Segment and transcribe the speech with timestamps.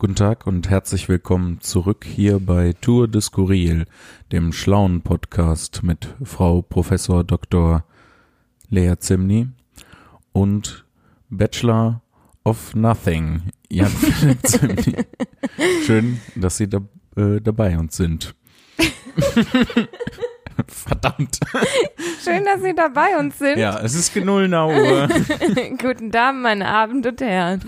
[0.00, 3.84] Guten Tag und herzlich willkommen zurück hier bei Tour de Skurril,
[4.30, 7.82] dem schlauen Podcast mit Frau Professor Dr.
[8.70, 9.48] Lea Zimny
[10.30, 10.84] und
[11.30, 12.00] Bachelor
[12.44, 15.04] of Nothing, Jan Philipp Zimny.
[15.84, 16.78] Schön, dass Sie da,
[17.16, 18.36] äh, dabei uns sind.
[20.68, 21.40] Verdammt.
[22.22, 23.58] Schön, dass Sie dabei uns sind.
[23.58, 25.08] Ja, es ist genullner Uhr.
[25.82, 27.62] Guten Damen, meine Abend und Herren.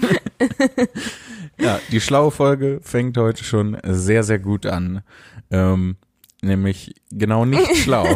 [1.61, 5.03] Ja, die schlaue Folge fängt heute schon sehr, sehr gut an.
[5.51, 5.97] Ähm,
[6.43, 8.07] nämlich genau nicht schlau.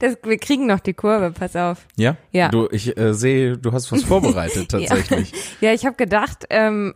[0.00, 1.86] Das, wir kriegen noch die Kurve, pass auf.
[1.96, 2.16] Ja?
[2.30, 2.48] Ja.
[2.48, 5.32] Du, ich äh, sehe, du hast was vorbereitet tatsächlich.
[5.60, 6.94] Ja, ich habe gedacht, ähm,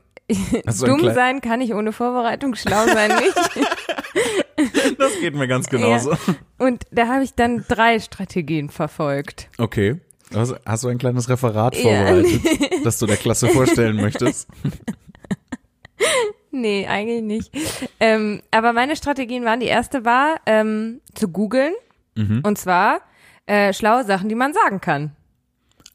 [0.85, 4.99] dumm sein kann ich ohne Vorbereitung, schlau sein nicht.
[4.99, 6.17] Das geht mir ganz genauso.
[6.59, 9.49] Und da habe ich dann drei Strategien verfolgt.
[9.59, 10.01] Okay.
[10.35, 11.83] Hast, hast du ein kleines Referat Ja.
[11.83, 12.43] vorbereitet,
[12.85, 14.49] das du der Klasse vorstellen möchtest?
[16.53, 17.53] Nee, eigentlich nicht.
[18.01, 21.75] Ähm, aber meine Strategien waren, die erste war, ähm, zu googeln.
[22.15, 22.41] Mhm.
[22.45, 23.03] Und zwar
[23.45, 25.15] äh, schlaue Sachen, die man sagen kann.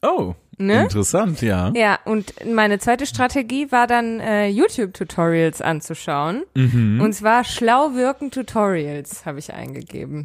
[0.02, 0.82] Oh, Ne?
[0.82, 1.72] interessant, ja.
[1.74, 6.44] Ja, und meine zweite Strategie war dann, äh, YouTube-Tutorials anzuschauen.
[6.54, 7.00] Mhm.
[7.00, 10.24] Und zwar schlau wirken Tutorials habe ich eingegeben.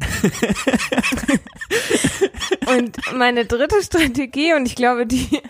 [2.66, 5.26] und meine dritte Strategie, und ich glaube, die,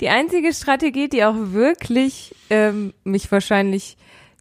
[0.00, 3.96] die einzige Strategie, die auch wirklich ähm, mich wahrscheinlich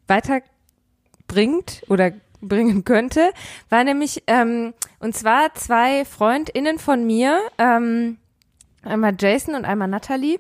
[0.08, 3.32] weiterbringt oder bringen könnte,
[3.70, 8.18] war nämlich, ähm, und zwar zwei FreundInnen von mir, ähm,
[8.84, 10.40] einmal Jason und einmal Natalie,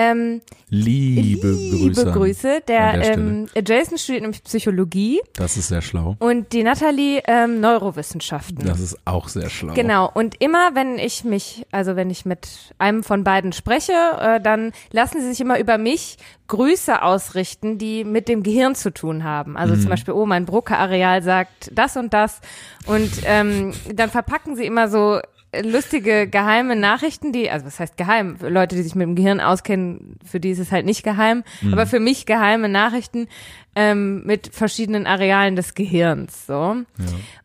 [0.00, 2.12] ähm, Liebe, liebe Grüße.
[2.12, 2.60] Grüße.
[2.68, 6.14] Der, der ähm, Jason studiert nämlich Psychologie Das ist sehr schlau.
[6.20, 8.64] und die Natalie ähm, Neurowissenschaften.
[8.66, 9.72] Das ist auch sehr schlau.
[9.74, 14.40] Genau, und immer wenn ich mich, also wenn ich mit einem von beiden spreche, äh,
[14.40, 16.16] dann lassen sie sich immer über mich
[16.48, 19.56] Grüße ausrichten, die mit dem Gehirn zu tun haben.
[19.56, 19.80] Also Mhm.
[19.80, 22.40] zum Beispiel, oh, mein Broca-Areal sagt das und das.
[22.86, 25.18] Und ähm, dann verpacken sie immer so
[25.62, 28.36] lustige geheime Nachrichten, die, also was heißt geheim?
[28.36, 31.42] Für Leute, die sich mit dem Gehirn auskennen, für die ist es halt nicht geheim,
[31.62, 31.72] Mhm.
[31.72, 33.28] aber für mich geheime Nachrichten
[33.74, 36.46] ähm, mit verschiedenen Arealen des Gehirns.
[36.46, 36.76] So.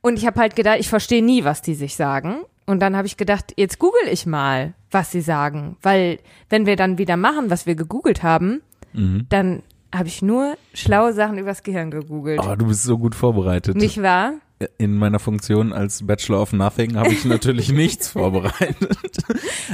[0.02, 2.38] Und ich habe halt gedacht, ich verstehe nie, was die sich sagen.
[2.66, 5.76] Und dann habe ich gedacht, jetzt google ich mal, was sie sagen.
[5.82, 8.62] Weil wenn wir dann wieder machen, was wir gegoogelt haben,
[8.94, 9.26] Mhm.
[9.30, 12.40] dann habe ich nur schlaue Sachen übers Gehirn gegoogelt.
[12.44, 13.76] Oh, du bist so gut vorbereitet.
[13.76, 14.34] Nicht wahr?
[14.78, 18.98] In meiner Funktion als Bachelor of Nothing habe ich natürlich nichts vorbereitet.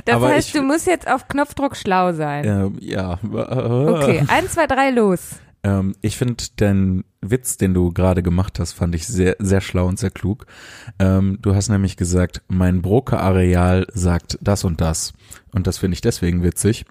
[0.05, 2.45] Das Aber heißt, ich, du musst jetzt auf Knopfdruck schlau sein.
[2.45, 3.19] ähm, ja.
[3.23, 5.35] Okay, eins, zwei, drei, los.
[5.63, 9.87] Ähm, ich finde den Witz, den du gerade gemacht hast, fand ich sehr, sehr schlau
[9.87, 10.45] und sehr klug.
[10.99, 15.13] Ähm, du hast nämlich gesagt, mein Broca-Areal sagt das und das.
[15.51, 16.85] Und das finde ich deswegen witzig,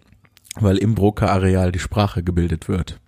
[0.56, 3.00] weil im Broca-Areal die Sprache gebildet wird.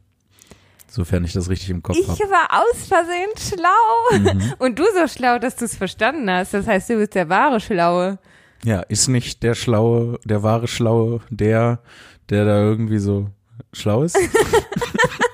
[0.90, 2.18] Sofern ich das richtig im Kopf Ich habe.
[2.30, 4.34] war aus Versehen schlau.
[4.34, 4.54] Mhm.
[4.58, 6.52] Und du so schlau, dass du es verstanden hast.
[6.52, 8.18] Das heißt, du bist der wahre Schlaue.
[8.64, 11.78] Ja, ist nicht der Schlaue, der wahre Schlaue, der,
[12.28, 13.28] der da irgendwie so
[13.72, 14.18] schlau ist?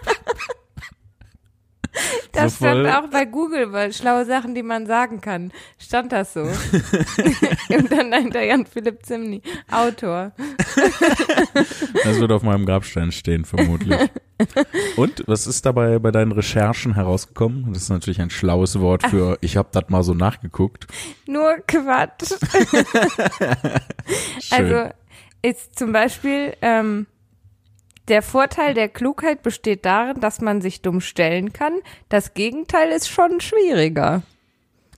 [2.36, 6.34] Das So stand auch bei Google, weil schlaue Sachen, die man sagen kann, stand das
[6.34, 6.42] so.
[6.42, 10.32] Und dann dahinter Jan Philipp Zimny, Autor.
[12.04, 13.98] Das wird auf meinem Grabstein stehen, vermutlich.
[14.96, 17.72] Und was ist dabei bei deinen Recherchen herausgekommen?
[17.72, 20.86] Das ist natürlich ein schlaues Wort für, ich habe das mal so nachgeguckt.
[21.26, 22.30] Nur Quatsch.
[24.50, 24.90] Also
[25.42, 27.06] ist zum Beispiel ähm,
[28.08, 31.74] der Vorteil der Klugheit besteht darin, dass man sich dumm stellen kann.
[32.08, 34.22] Das Gegenteil ist schon schwieriger.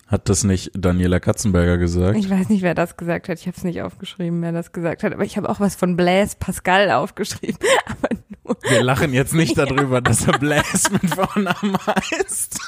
[0.06, 2.16] Hat das nicht Daniela Katzenberger gesagt?
[2.16, 3.38] Ich weiß nicht, wer das gesagt hat.
[3.38, 5.12] Ich habe es nicht aufgeschrieben, wer das gesagt hat.
[5.12, 7.58] Aber ich habe auch was von Blaise Pascal aufgeschrieben.
[7.86, 8.08] Aber
[8.44, 12.58] nur, Wir lachen jetzt nicht darüber, dass er Blaise mit Vornamen heißt.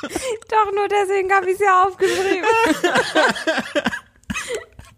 [0.48, 2.44] doch nur deswegen habe ich es ja aufgeschrieben.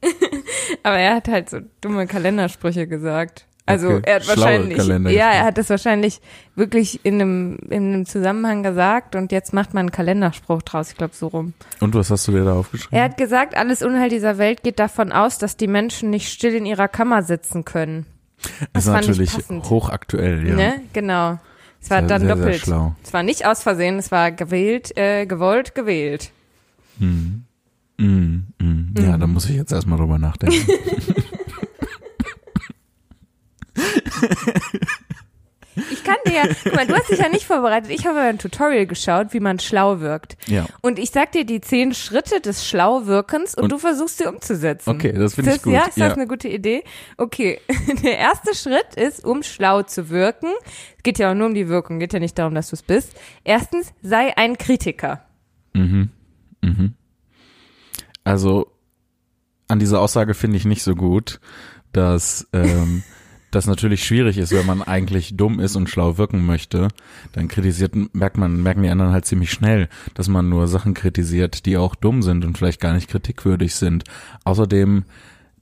[0.83, 3.47] Aber er hat halt so dumme Kalendersprüche gesagt.
[3.65, 6.21] Also Okay, er hat wahrscheinlich, ja, er hat das wahrscheinlich
[6.57, 10.91] wirklich in einem, in einem Zusammenhang gesagt und jetzt macht man einen Kalenderspruch draus.
[10.91, 11.55] Ich glaube so rum.
[11.79, 12.99] Und was hast du dir da aufgeschrieben?
[12.99, 16.55] Er hat gesagt, alles Unheil dieser Welt geht davon aus, dass die Menschen nicht still
[16.55, 18.07] in ihrer Kammer sitzen können.
[18.73, 20.55] das ist natürlich hochaktuell, ja.
[20.57, 20.81] Ne?
[20.93, 21.39] Genau.
[21.81, 22.61] Es war Sehr, dann sehr, sehr doppelt.
[22.61, 22.95] schlau.
[23.05, 26.31] Es war nicht aus Versehen, es war gewählt, äh, gewollt, gewählt.
[26.99, 27.43] Mm,
[27.99, 28.95] mm.
[28.99, 30.67] Ja, da muss ich jetzt erstmal drüber nachdenken.
[35.75, 37.91] Ich kann dir ja, guck mal, du hast dich ja nicht vorbereitet.
[37.91, 40.37] Ich habe ein Tutorial geschaut, wie man schlau wirkt.
[40.47, 40.67] Ja.
[40.83, 44.91] Und ich sag dir die zehn Schritte des Schlauwirkens und, Und- du versuchst sie umzusetzen.
[44.91, 45.73] Okay, das finde ich gut.
[45.73, 46.09] Ja, ist Ja.
[46.09, 46.85] das eine gute Idee?
[47.17, 47.59] Okay,
[48.05, 50.51] der erste Schritt ist, um schlau zu wirken.
[50.99, 52.83] Es geht ja auch nur um die Wirkung, geht ja nicht darum, dass du es
[52.83, 53.15] bist.
[53.43, 55.25] Erstens, sei ein Kritiker.
[58.25, 58.67] Also
[59.69, 61.41] an dieser Aussage finde ich nicht so gut,
[61.93, 63.03] dass ähm,
[63.53, 66.89] das natürlich schwierig ist, wenn man eigentlich dumm ist und schlau wirken möchte,
[67.33, 71.67] dann kritisiert, merkt man, merken die anderen halt ziemlich schnell, dass man nur Sachen kritisiert,
[71.67, 74.05] die auch dumm sind und vielleicht gar nicht kritikwürdig sind.
[74.45, 75.05] Außerdem,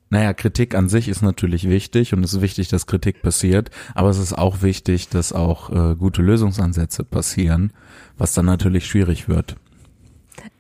[0.08, 4.08] naja, Kritik an sich ist natürlich wichtig und es ist wichtig, dass Kritik passiert, aber
[4.08, 7.72] es ist auch wichtig, dass auch äh, gute Lösungsansätze passieren,
[8.16, 9.56] was dann natürlich schwierig wird.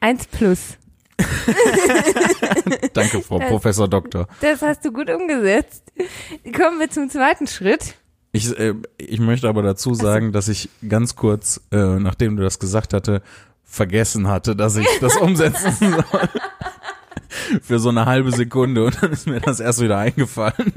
[0.00, 0.78] Eins plus.
[2.92, 4.26] Danke, Frau Professor Doktor.
[4.40, 5.92] Das hast du gut umgesetzt.
[6.56, 7.96] Kommen wir zum zweiten Schritt.
[8.32, 12.58] Ich, äh, ich möchte aber dazu sagen, dass ich ganz kurz, äh, nachdem du das
[12.58, 13.22] gesagt hatte,
[13.64, 16.28] vergessen hatte, dass ich das umsetzen soll.
[17.62, 20.72] Für so eine halbe Sekunde und dann ist mir das erst wieder eingefallen.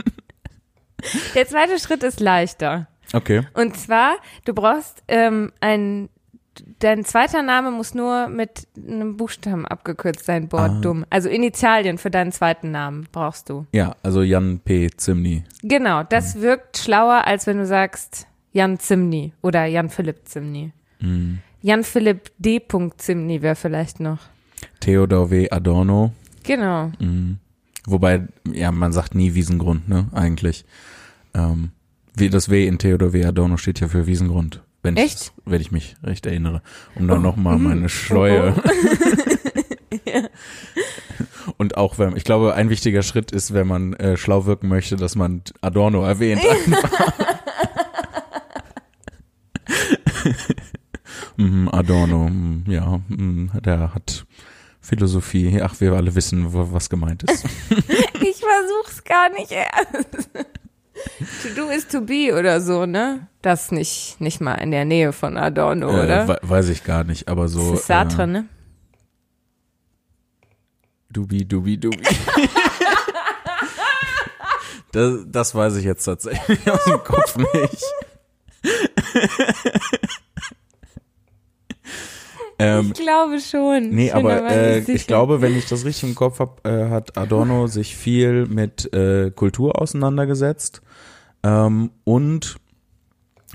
[1.35, 2.87] Der zweite Schritt ist leichter.
[3.13, 3.41] Okay.
[3.53, 6.09] Und zwar, du brauchst ähm, ein,
[6.79, 10.81] dein zweiter Name muss nur mit einem Buchstaben abgekürzt sein, Boah, Ah.
[10.81, 11.05] dumm.
[11.09, 13.65] Also Initialien für deinen zweiten Namen brauchst du.
[13.73, 14.89] Ja, also Jan P.
[14.95, 15.43] Zimny.
[15.61, 16.07] Genau, Mhm.
[16.09, 20.71] das wirkt schlauer, als wenn du sagst Jan Zimny oder Jan Philipp Zimny.
[20.99, 21.39] Mhm.
[21.61, 22.61] Jan Philipp D.
[22.97, 24.19] Zimny wäre vielleicht noch.
[24.79, 25.49] Theodor W.
[25.49, 26.11] Adorno.
[26.43, 26.91] Genau.
[26.99, 27.37] Mhm.
[27.85, 30.65] Wobei, ja, man sagt nie Wiesengrund, ne, eigentlich.
[31.33, 31.71] Ähm,
[32.15, 33.25] wie das W in Theodor W.
[33.25, 34.61] Adorno steht ja für Wiesengrund.
[34.83, 35.33] Wenn ich, Echt?
[35.45, 36.61] wenn ich mich recht erinnere.
[36.95, 37.21] Um dann Oh.
[37.21, 37.63] nochmal Mhm.
[37.63, 38.53] meine Schleue.
[41.57, 44.95] Und auch wenn, ich glaube, ein wichtiger Schritt ist, wenn man äh, schlau wirken möchte,
[44.97, 46.41] dass man Adorno erwähnt.
[51.37, 52.99] mhm, Adorno, mhm, ja,
[53.61, 54.25] der hat
[54.81, 55.61] Philosophie.
[55.61, 57.45] Ach, wir alle wissen, was gemeint ist.
[58.21, 60.29] Ich versuch's gar nicht erst.
[61.43, 63.27] To do is to be oder so, ne?
[63.41, 66.27] Das nicht, nicht mal in der Nähe von Adorno, äh, oder?
[66.27, 67.71] we- weiß ich gar nicht, aber so.
[67.71, 68.45] das ist Sartre, äh, ne?
[71.09, 72.01] Dubi, dubi, dubi.
[74.91, 77.83] das, das weiß ich jetzt tatsächlich aus dem Kopf nicht.
[82.63, 83.89] ähm, Ich glaube schon.
[83.89, 86.89] nee, Ich bin aber äh, ich glaube, wenn ich das richtig im Kopf habe, äh,
[86.89, 90.81] hat Adorno sich viel mit äh, Kultur auseinandergesetzt
[91.43, 92.55] ähm, und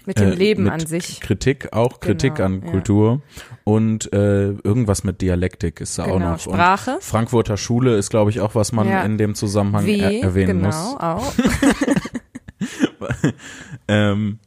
[0.07, 1.21] Mit dem äh, Leben mit an sich.
[1.21, 2.71] Kritik, auch Kritik Genau, an ja.
[2.71, 3.23] Kultur
[3.65, 6.47] und äh, irgendwas mit Dialektik ist da auch Genau, noch.
[6.47, 6.99] Und Sprache.
[7.01, 9.03] Frankfurter Schule ist, glaube ich, auch was man Ja.
[9.03, 11.01] in dem Zusammenhang Wie, er erwähnen genau, muss.
[11.01, 11.33] auch.
[13.87, 14.39] Ähm,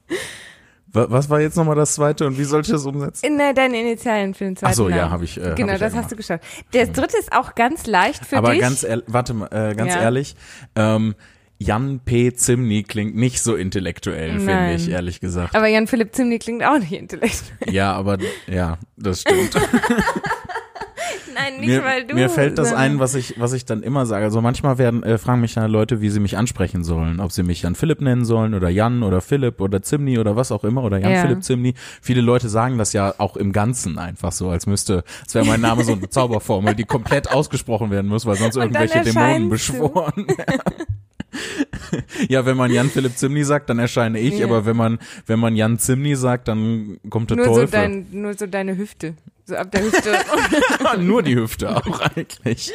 [0.93, 3.25] was war jetzt nochmal das zweite und wie sollte ich das umsetzen?
[3.25, 5.37] In äh, deine Initialien für den zweiten Ach so, ja, habe ich.
[5.37, 6.43] Äh, Genau, hab ich das ja hast du geschafft.
[6.73, 8.59] Der dritte ist auch ganz leicht für Aber dich.
[8.61, 10.01] ganz ehrlich, warte mal, äh, ganz Ja.
[10.01, 10.35] ehrlich,
[10.75, 11.15] ähm,
[11.59, 12.33] Jan P.
[12.33, 15.55] Zimny klingt nicht so intellektuell, finde ich, ehrlich gesagt.
[15.55, 17.71] aber Jan Philipp Zimny klingt auch nicht intellektuell.
[17.73, 18.17] ja, aber
[18.47, 19.51] ja, das stimmt.
[21.43, 22.15] Nein, nicht mir, weil du.
[22.15, 24.25] mir fällt das ein, was ich, was ich dann immer sage.
[24.25, 27.19] Also manchmal werden, äh, fragen mich dann Leute, wie sie mich ansprechen sollen.
[27.19, 30.51] Ob sie mich Jan Philipp nennen sollen oder Jan oder Philipp oder Zimni oder was
[30.51, 31.21] auch immer oder Jan Ja.
[31.21, 31.73] Philipp Zimni.
[32.01, 35.61] Viele Leute sagen das ja auch im Ganzen einfach so, als müsste, als wäre mein
[35.61, 40.27] Name so eine Zauberformel, die komplett ausgesprochen werden muss, weil sonst Und irgendwelche Dämonen beschworen
[40.27, 40.61] werden.
[42.29, 44.45] Ja, wenn man Jan Philipp Zimni sagt, dann erscheine ich, Ja.
[44.45, 47.67] aber wenn man, wenn man Jan Zimni sagt, dann kommt der nur Teufel.
[47.67, 49.13] so, dein, nur so deine Hüfte.
[49.51, 50.13] So ab der Hüfte.
[50.99, 52.71] Nur die Hüfte auch eigentlich.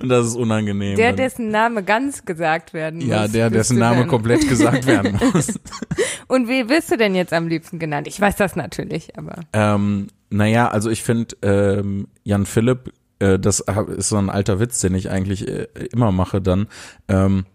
[0.00, 0.94] Und das ist unangenehm.
[0.94, 3.08] der, dessen Name ganz gesagt werden muss.
[3.08, 4.08] ja, der, dessen Name dann.
[4.08, 5.58] komplett gesagt werden muss.
[6.28, 8.06] Und wie wirst du denn jetzt am liebsten genannt?
[8.06, 9.40] Ich weiß das natürlich, aber.
[9.52, 13.64] ähm, naja, also ich finde, ähm, Jan Philipp, äh, das
[13.96, 16.68] ist so ein alter Witz, den ich eigentlich äh, immer mache dann.
[17.08, 17.46] Ähm,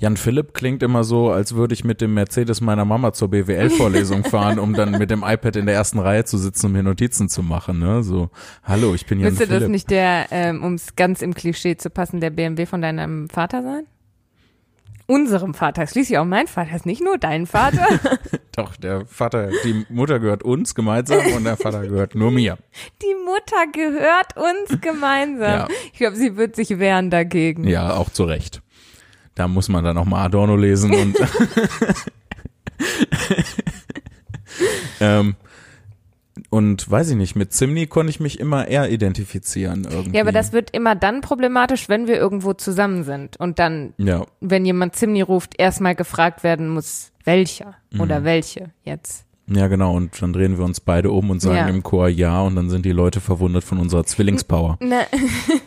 [0.00, 4.24] Jan Philipp klingt immer so, als würde ich mit dem Mercedes meiner Mama zur BWL-Vorlesung
[4.30, 7.28] fahren, um dann mit dem iPad in der ersten Reihe zu sitzen, um mir Notizen
[7.28, 7.80] zu machen.
[7.80, 8.02] Ne?
[8.02, 8.30] So,
[8.64, 9.60] hallo, ich bin Jan Müsste Philipp.
[9.60, 13.28] das nicht der, ähm, um es ganz im Klischee zu passen, der BMW von deinem
[13.28, 13.84] Vater sein?
[15.04, 15.86] Unserem Vater.
[15.86, 16.74] Schließlich auch mein Vater.
[16.76, 17.86] Ist nicht nur dein Vater.
[18.56, 22.56] Doch, der Vater, die Mutter gehört uns gemeinsam und der Vater gehört nur mir.
[23.02, 25.58] Die Mutter gehört uns gemeinsam.
[25.58, 25.68] Ja.
[25.92, 27.68] Ich glaube, sie wird sich wehren dagegen.
[27.68, 28.62] Ja, auch zu Recht.
[29.40, 31.16] Da muss man dann auch mal Adorno lesen und
[35.00, 35.34] ähm,
[36.50, 40.16] und weiß ich nicht, mit Zimni konnte ich mich immer eher identifizieren irgendwie.
[40.16, 44.26] Ja, aber das wird immer dann problematisch, wenn wir irgendwo zusammen sind und dann, Ja,
[44.42, 48.00] wenn jemand Zimni ruft, erstmal gefragt werden muss, welcher Mhm.
[48.02, 49.24] oder welche jetzt.
[49.46, 49.96] ja genau.
[49.96, 51.68] Und dann drehen wir uns beide um und sagen Ja.
[51.68, 54.76] im Chor ja und dann sind die Leute verwundert von unserer Zwillingspower.
[54.82, 55.62] Ne, das ist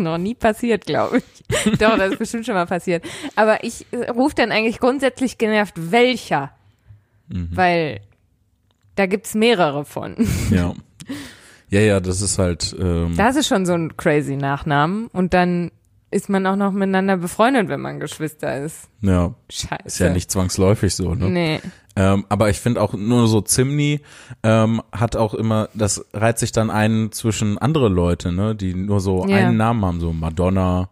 [0.00, 1.64] noch nie passiert, glaube ich.
[1.78, 3.04] Doch, das ist bestimmt schon mal passiert.
[3.36, 6.50] Aber ich äh, rufe dann eigentlich grundsätzlich genervt, welcher?
[7.28, 7.48] Mhm.
[7.52, 8.00] Weil
[8.96, 10.16] da gibt's mehrere von.
[10.50, 10.74] Ja.
[11.72, 15.06] Ja, ja, das ist halt, ähm, Das ist schon so ein crazy Nachnamen.
[15.12, 15.70] Und dann
[16.10, 18.88] ist man auch noch miteinander befreundet, wenn man Geschwister ist.
[19.02, 19.82] ja, Scheiße.
[19.84, 21.30] ist ja nicht zwangsläufig so, ne?
[21.30, 21.60] Nee.
[22.00, 24.00] Ähm, aber ich finde auch nur so Zimni
[24.42, 29.00] ähm, hat auch immer, das reiht sich dann ein zwischen andere Leute, ne, die nur
[29.00, 29.36] so Ja.
[29.36, 30.88] einen Namen haben, so Madonna,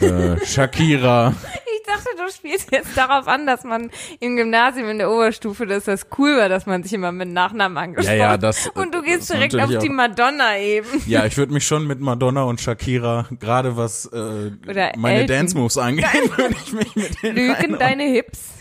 [0.00, 1.34] äh, Shakira.
[1.80, 3.90] Ich dachte, du spielst jetzt darauf an, dass man
[4.20, 7.76] im Gymnasium in der Oberstufe, dass das cool war, dass man sich immer mit Nachnamen
[7.76, 8.68] Ja, angesprochen ja, das.
[8.74, 10.86] Und du gehst direkt auf die Madonna eben.
[11.06, 15.36] Ja, ich würde mich schon mit Madonna und Shakira, gerade was äh, Oder meine Elton.
[15.36, 16.04] Dance Moves angeht,
[16.36, 18.57] würde ich mich mit denen Lügen deine Hips.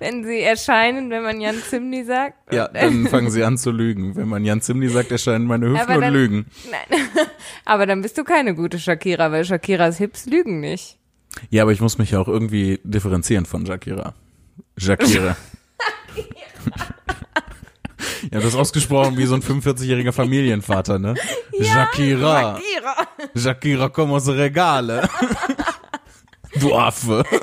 [0.00, 2.52] Wenn sie erscheinen, wenn man Jan Zimni sagt.
[2.52, 4.16] Ja, dann fangen sie an zu lügen.
[4.16, 6.46] Wenn man Jan Zimni sagt, erscheinen meine Hüften und lügen.
[6.70, 7.00] Nein.
[7.64, 10.98] Aber dann bist du keine gute Shakira, weil Shakiras Hips lügen nicht.
[11.48, 14.14] Ja, aber ich muss mich ja auch irgendwie differenzieren von Shakira.
[14.76, 15.36] Shakira.
[18.32, 21.14] Ja, das ausgesprochen wie so ein 45-jähriger Familienvater, ne?
[21.60, 22.58] Shakira.
[22.58, 22.96] Shakira.
[23.34, 25.08] Shakira, komm aus Regale.
[26.58, 27.24] Du Affe.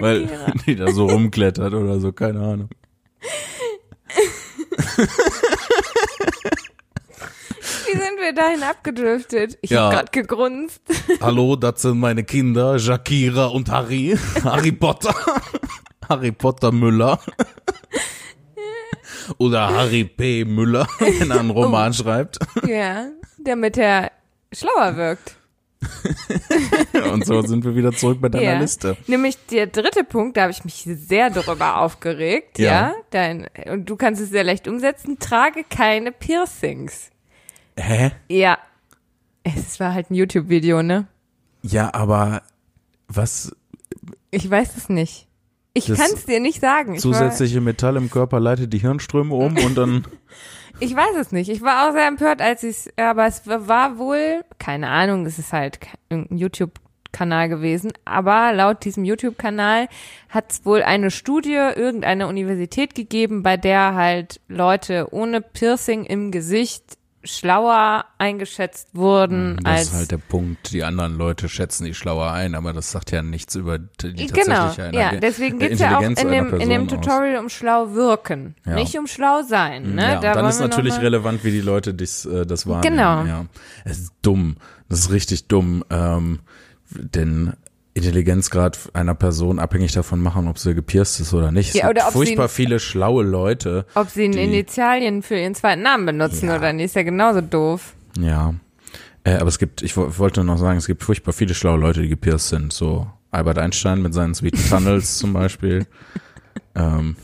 [0.00, 0.28] Weil
[0.66, 2.68] die da so rumklettert oder so, keine Ahnung.
[7.86, 9.58] Wie sind wir dahin abgedriftet?
[9.60, 9.86] Ich Ja.
[9.86, 10.80] hab grad gegrunzt.
[11.20, 14.16] Hallo, das sind meine Kinder, Shakira und Harry.
[14.44, 15.14] Harry Potter.
[16.08, 17.20] Harry Potter Müller.
[19.38, 20.44] Oder Harry P.
[20.44, 22.38] Müller, wenn er einen Roman schreibt.
[22.66, 24.12] Ja, damit er
[24.52, 25.36] schlauer wirkt.
[27.12, 28.58] Und so sind wir wieder zurück bei deiner Ja.
[28.58, 28.96] Liste.
[29.06, 32.66] Nämlich der dritte Punkt, da habe ich mich sehr darüber aufgeregt, ja.
[32.88, 32.94] Ja.
[33.10, 37.10] Dein, und du kannst es sehr leicht umsetzen, trage keine Piercings.
[37.78, 38.12] Hä?
[38.28, 38.58] Ja.
[39.44, 41.06] Es war halt ein YouTube-Video, ne?
[41.62, 42.42] Ja, aber
[43.08, 43.54] was
[44.30, 45.28] Ich weiß es nicht.
[45.76, 46.94] Ich kann es dir nicht sagen.
[46.94, 50.04] Ich, war, zusätzliche Metall im Körper leitet die Hirnströme um und dann
[50.80, 51.48] ich weiß es nicht.
[51.50, 55.38] Ich war auch sehr empört, als ich es, aber es war wohl, keine Ahnung, es
[55.38, 59.88] ist halt ke- irgendein YouTube-Kanal gewesen, aber laut diesem YouTube-Kanal
[60.28, 66.30] hat es wohl eine Studie irgendeiner Universität gegeben, bei der halt Leute ohne Piercing im
[66.30, 70.72] Gesicht schlauer eingeschätzt wurden Hm, das als ist halt der Punkt.
[70.72, 74.72] Die anderen Leute schätzen die schlauer ein, aber das sagt ja nichts über die Genau,
[74.92, 77.04] ja, deswegen geht's ja auch in dem, in dem Person aus.
[77.06, 78.74] Tutorial um schlau wirken, Ja.
[78.74, 79.94] nicht um schlau sein.
[79.94, 80.02] Ne?
[80.02, 82.96] Ja, Da dann ist natürlich relevant, wie die Leute dies, äh, das wahrnehmen.
[82.96, 83.24] Genau.
[83.24, 83.46] Ja.
[83.84, 84.56] Es ist dumm.
[84.88, 85.84] Das ist richtig dumm.
[85.90, 86.40] Ähm,
[86.90, 87.52] denn
[87.96, 91.70] Intelligenzgrad einer Person abhängig davon machen, ob sie gepierst ist oder nicht.
[91.70, 93.86] Es Ja, oder ob sie- furchtbar viele schlaue Leute.
[93.94, 96.56] Ob sie die- Initialien für ihren zweiten Namen benutzen Ja.
[96.56, 97.94] oder nicht, ist ja genauso doof.
[98.18, 98.54] Ja.
[99.24, 102.02] Äh, aber es gibt, ich wo- wollte noch sagen, es gibt furchtbar viele schlaue Leute,
[102.02, 102.72] die gepierst sind.
[102.72, 105.86] So Albert Einstein mit seinen Sweet Tunnels zum Beispiel.
[106.74, 107.16] Ähm,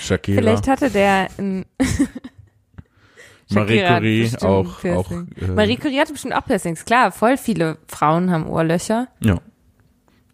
[0.00, 0.40] Shakira.
[0.40, 1.66] Vielleicht hatte der ein
[3.50, 6.84] Marie Curie auch, auch äh, Marie Curie hatte bestimmt auch Piercings.
[6.84, 9.08] Klar, voll viele Frauen haben Ohrlöcher.
[9.20, 9.38] Ja,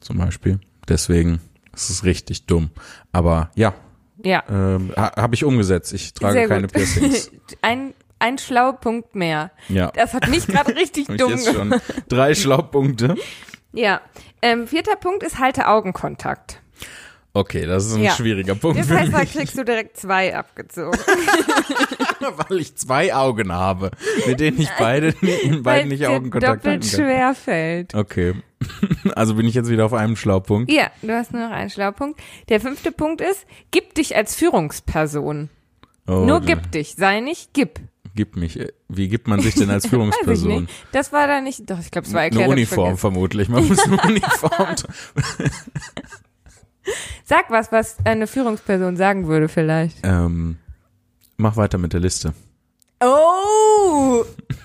[0.00, 0.58] zum Beispiel.
[0.88, 1.40] Deswegen
[1.74, 2.70] ist es richtig dumm.
[3.12, 3.74] Aber ja,
[4.22, 5.92] Ja, ähm, ha, habe ich umgesetzt.
[5.92, 6.72] Ich trage sehr keine gut.
[6.72, 7.30] Piercings.
[7.62, 9.50] ein, ein schlauer Punkt mehr.
[9.68, 11.82] Ja, Das hat mich gerade richtig dumm jetzt gemacht.
[11.82, 13.14] schon drei Schlaupunkte.
[13.72, 14.00] Ja.
[14.42, 16.60] Ähm, vierter Punkt ist halte Augenkontakt.
[17.32, 18.10] Okay, das ist ein Ja.
[18.12, 20.98] schwieriger Punkt Das heißt, da kriegst du direkt zwei abgezogen.
[22.48, 23.92] weil ich zwei Augen habe,
[24.26, 27.94] mit denen ich beide Weil beiden nicht Augenkontakt halten doppelt schwer fällt.
[27.94, 28.34] Okay,
[29.14, 30.70] also bin ich jetzt wieder auf einem Schlaupunkt.
[30.70, 32.20] Ja, du hast nur noch einen Schlaupunkt.
[32.48, 35.48] Der fünfte Punkt ist, gib dich als Führungsperson.
[36.06, 37.80] Oh, Nur gib dich, sei nicht gib.
[38.16, 38.58] Gib mich.
[38.88, 40.68] Wie gibt man sich denn als Führungsperson?
[40.92, 42.48] Das war da nicht, doch, ich glaube, es war Eine erklärt.
[42.48, 43.48] ich Uniform vermutlich.
[43.48, 44.74] Man muss eine Uniform.
[47.24, 49.98] Sag was, was eine Führungsperson sagen würde vielleicht.
[50.02, 50.56] ähm,
[51.36, 52.34] mach weiter mit der Liste.
[53.02, 53.06] Oh!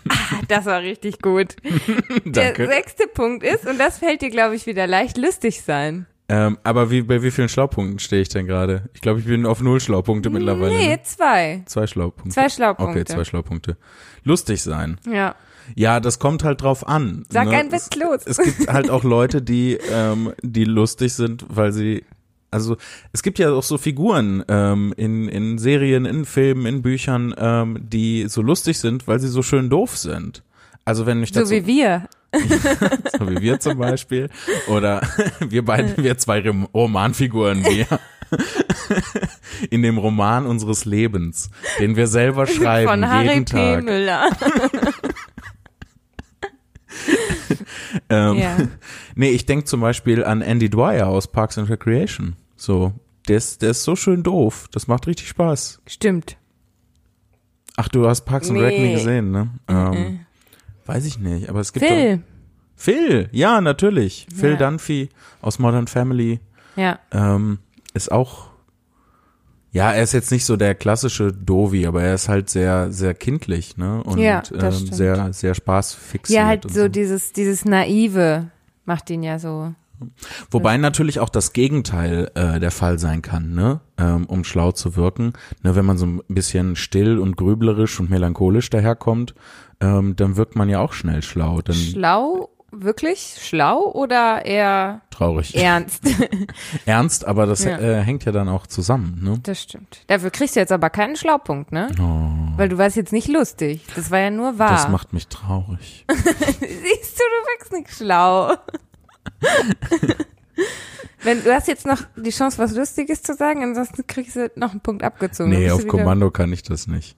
[0.10, 1.55] Ah, das war richtig gut.
[2.25, 2.67] Der Danke.
[2.67, 6.05] sechste Punkt ist, und das fällt dir, glaube ich, wieder leicht, lustig sein.
[6.27, 8.89] Ähm, aber wie, bei wie vielen Schlaupunkten stehe ich denn gerade?
[8.94, 10.75] Ich glaube, ich bin auf null Schlaupunkte mittlerweile.
[10.75, 11.03] Nee, ne?
[11.03, 11.62] zwei.
[11.65, 12.32] Zwei Schlaupunkte.
[12.32, 13.00] Zwei Schlaupunkte.
[13.00, 13.77] Okay, zwei Schlaupunkte.
[14.24, 15.00] Lustig sein.
[15.08, 15.36] Ja.
[15.75, 17.25] Ja, das kommt halt drauf an.
[17.29, 17.58] Sag ne?
[17.58, 18.22] ein Witz los.
[18.25, 22.03] Es, es gibt halt auch Leute, die, ähm, die lustig sind, weil sie
[22.52, 22.78] Also
[23.12, 27.78] es gibt ja auch so Figuren ähm, in, in Serien, in Filmen, in Büchern, ähm,
[27.82, 30.44] die so lustig sind, weil sie so schön doof sind.
[30.86, 32.08] Also wenn mich So dazu, wie wir.
[33.20, 34.30] so wie wir zum Beispiel,
[34.68, 35.02] oder
[35.40, 37.88] wir beiden, wir zwei Rom- Romanfiguren, wir
[39.70, 41.50] in dem Roman unseres Lebens,
[41.80, 43.52] den wir selber schreiben, Von Harry jeden P.
[43.75, 43.84] Tag.
[43.84, 44.30] Müller.
[48.10, 48.58] Ähm, Ja.
[49.16, 52.36] Nee, ich denke zum Beispiel an Andy Dwyer aus Parks and Recreation.
[52.58, 52.94] So,
[53.28, 54.68] der ist, der ist so schön doof.
[54.72, 55.82] Das macht richtig Spaß.
[55.88, 56.38] Stimmt.
[57.78, 58.94] Ach, du hast Parks and Rec nie Nee.
[58.94, 59.50] gesehen, ne?
[59.68, 60.20] Ähm,
[60.86, 62.22] weiß ich nicht, aber es gibt Phil.
[62.76, 64.28] Phil, ja, natürlich.
[64.34, 64.56] Phil Ja.
[64.58, 65.10] Dunphy
[65.42, 66.40] aus Modern Family
[66.76, 67.00] Ja.
[67.12, 67.60] ähm,
[67.94, 68.50] ist auch,
[69.75, 73.13] ja, er ist jetzt nicht so der klassische Dovi, aber er ist halt sehr, sehr
[73.13, 74.01] kindlich, ne?
[74.03, 76.39] Und Ja, ähm, sehr, sehr spaßfixiert.
[76.39, 78.48] Ja, halt und so dieses, dieses Naive
[78.86, 79.74] macht ihn ja so.
[80.50, 83.82] Wobei natürlich auch das Gegenteil äh, der Fall sein kann, ne?
[83.98, 85.34] Ähm, um schlau zu wirken.
[85.62, 89.36] Ne, wenn man so ein bisschen still und grüblerisch und melancholisch daherkommt,
[89.82, 91.62] ähm, dann wirkt man ja auch schnell schlau.
[91.62, 92.50] Dann Schlau?
[92.77, 93.38] Wirklich?
[93.41, 95.55] Schlau oder eher traurig.
[95.55, 96.03] ernst?
[96.86, 97.77] Ernst, aber das Ja.
[97.79, 99.39] äh, hängt ja dann auch zusammen, ne?
[99.44, 100.01] Das stimmt.
[100.08, 101.89] Dafür kriegst du jetzt aber keinen Schlaupunkt, ne?
[102.00, 103.86] Oh, Weil du warst jetzt nicht lustig.
[103.96, 104.72] Das war ja nur wahr.
[104.72, 106.05] das macht mich traurig.
[106.12, 108.53] Siehst du, du wirkst nicht schlau.
[111.24, 114.72] Wenn, du hast jetzt noch die Chance, was Lustiges zu sagen, ansonsten kriegst du noch
[114.72, 115.50] einen Punkt abgezogen.
[115.50, 117.17] Nee, auf Kommando kann ich das nicht.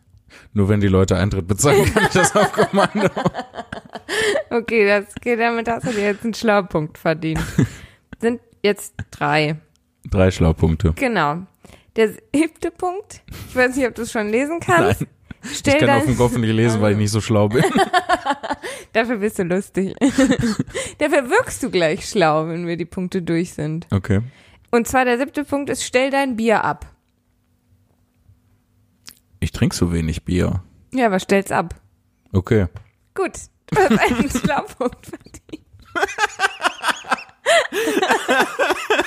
[0.53, 3.09] Nur wenn die Leute Eintritt bezahlen, kann ich das auf Kommando.
[4.49, 7.41] Okay, das, okay, damit hast du dir jetzt einen Schlaupunkt verdient.
[8.21, 9.57] Sind jetzt drei.
[10.09, 10.93] Drei Schlaupunkte.
[10.95, 11.43] Genau.
[11.95, 15.01] Der siebte Punkt, ich weiß nicht, ob du es schon lesen kannst.
[15.01, 15.09] Nein,
[15.43, 17.63] Stell ich kann dein, auf dem Kopf nicht lesen, weil ich nicht so schlau bin.
[18.93, 19.95] Dafür bist du lustig.
[20.97, 23.87] Dafür wirkst du gleich schlau, wenn wir die Punkte durch sind.
[23.91, 24.21] Okay.
[24.71, 26.85] Und zwar der siebte Punkt ist, stell dein Bier ab.
[29.39, 30.63] Ich trinke so wenig Bier.
[30.93, 31.75] Ja, aber stell's ab.
[32.33, 32.67] Okay.
[33.13, 33.33] Gut,
[33.71, 35.65] du hast einen Schlaupunkt verdient.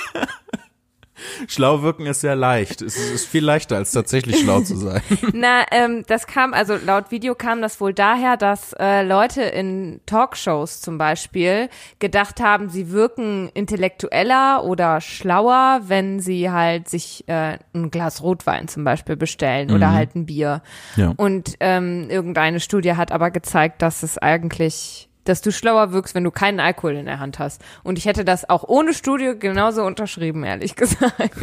[1.47, 2.81] Schlau wirken ist sehr leicht.
[2.81, 5.01] Es ist viel leichter, als tatsächlich schlau zu sein.
[5.33, 10.01] Na, ähm, das kam, also laut Video kam das wohl daher, dass äh, Leute in
[10.05, 11.69] Talkshows zum Beispiel
[11.99, 18.67] gedacht haben, sie wirken intellektueller oder schlauer, wenn sie halt sich äh, ein Glas Rotwein
[18.67, 20.61] zum Beispiel bestellen oder halt ein Bier.
[20.95, 21.13] Ja.
[21.17, 26.23] Und ähm, irgendeine Studie hat aber gezeigt, dass es eigentlich dass du schlauer wirkst, wenn
[26.23, 27.61] du keinen Alkohol in der Hand hast.
[27.83, 31.37] Und ich hätte das auch ohne Studie genauso unterschrieben, ehrlich gesagt.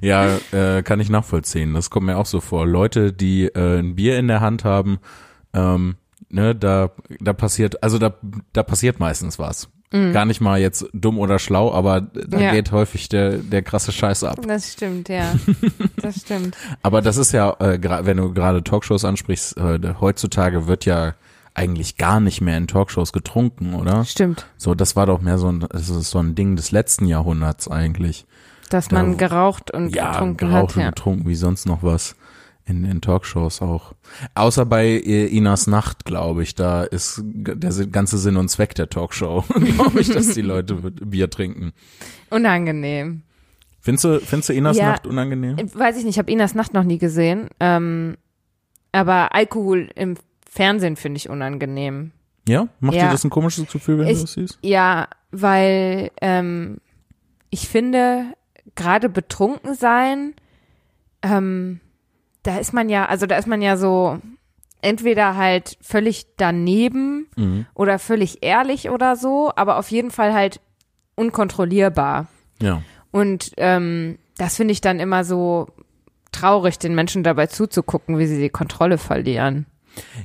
[0.00, 1.74] Ja, äh, kann ich nachvollziehen.
[1.74, 2.66] Das kommt mir auch so vor.
[2.66, 4.98] Leute, die äh, ein Bier in der Hand haben,
[5.54, 5.96] ähm,
[6.28, 6.90] ne, da,
[7.20, 8.14] da passiert, also da,
[8.52, 9.68] da passiert meistens was.
[9.92, 12.52] Gar nicht mal jetzt dumm oder schlau, aber da Ja.
[12.52, 14.38] geht häufig der, der krasse Scheiß ab.
[14.46, 15.34] Das stimmt, ja.
[16.00, 16.56] Das stimmt.
[16.80, 21.14] Aber das ist ja, äh, wenn du gerade Talkshows ansprichst, äh, heutzutage wird ja
[21.54, 24.04] eigentlich gar nicht mehr in Talkshows getrunken, oder?
[24.04, 24.46] Stimmt.
[24.56, 27.68] So, das war doch mehr so ein, das ist so ein Ding des letzten Jahrhunderts
[27.68, 28.26] eigentlich.
[28.70, 30.76] Dass Da- man geraucht und Ja, getrunken geraucht hat.
[30.76, 30.88] und Ja.
[30.90, 32.16] getrunken wie sonst noch was.
[32.66, 33.94] In, in Talkshows auch.
[34.34, 37.56] Außer bei äh, Inas Nacht, glaube ich, da ist der
[37.88, 41.72] ganze Sinn und Zweck der Talkshow, glaube ich, dass die Leute Bier trinken.
[42.28, 43.22] Unangenehm.
[43.80, 44.90] Findest du, findest du Inas Ja.
[44.90, 45.56] Nacht unangenehm?
[45.74, 47.48] Weiß ich nicht, ich habe Inas Nacht noch nie gesehen.
[47.58, 48.16] Ähm,
[48.92, 50.14] aber Alkohol im
[50.52, 52.10] Fernsehen finde ich unangenehm.
[52.48, 52.66] Ja?
[52.80, 53.04] Macht Ja.
[53.06, 54.58] dir das ein komisches Gefühl, wenn Ich- du das siehst?
[54.62, 56.78] Ja, weil ähm,
[57.50, 58.24] ich finde,
[58.74, 60.34] gerade betrunken sein,
[61.22, 61.80] ähm,
[62.42, 64.18] da ist man ja, also da ist man ja so
[64.82, 67.66] entweder halt völlig daneben Mhm.
[67.74, 70.60] oder völlig ehrlich oder so, aber auf jeden Fall halt
[71.14, 72.26] unkontrollierbar.
[72.60, 72.82] Ja.
[73.12, 75.68] Und ähm, das finde ich dann immer so
[76.32, 79.66] traurig, den Menschen dabei zuzugucken, wie sie die Kontrolle verlieren.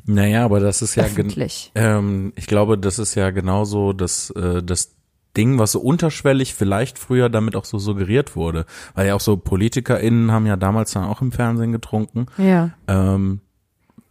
[0.05, 1.71] Naja, aber das ist ja, Öffentlich.
[1.75, 4.95] ähm, ich glaube, das ist ja genauso das, äh, das
[5.35, 8.65] Ding, was so unterschwellig vielleicht früher damit auch so suggeriert wurde.
[8.93, 12.27] Weil ja auch so PolitikerInnen haben ja damals dann auch im Fernsehen getrunken.
[12.37, 12.71] Ja.
[12.87, 13.41] Ähm,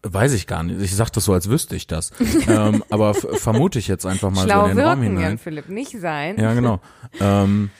[0.03, 0.81] weiß ich gar nicht.
[0.81, 2.13] Ich sag das so, als wüsste ich das.
[2.49, 5.23] ähm, aber vermute ich jetzt einfach mal Schlau so in den Raum hinein.
[5.23, 6.39] Jan Philipp, nicht sein.
[6.39, 6.81] Ja, genau.
[7.21, 7.71] ähm,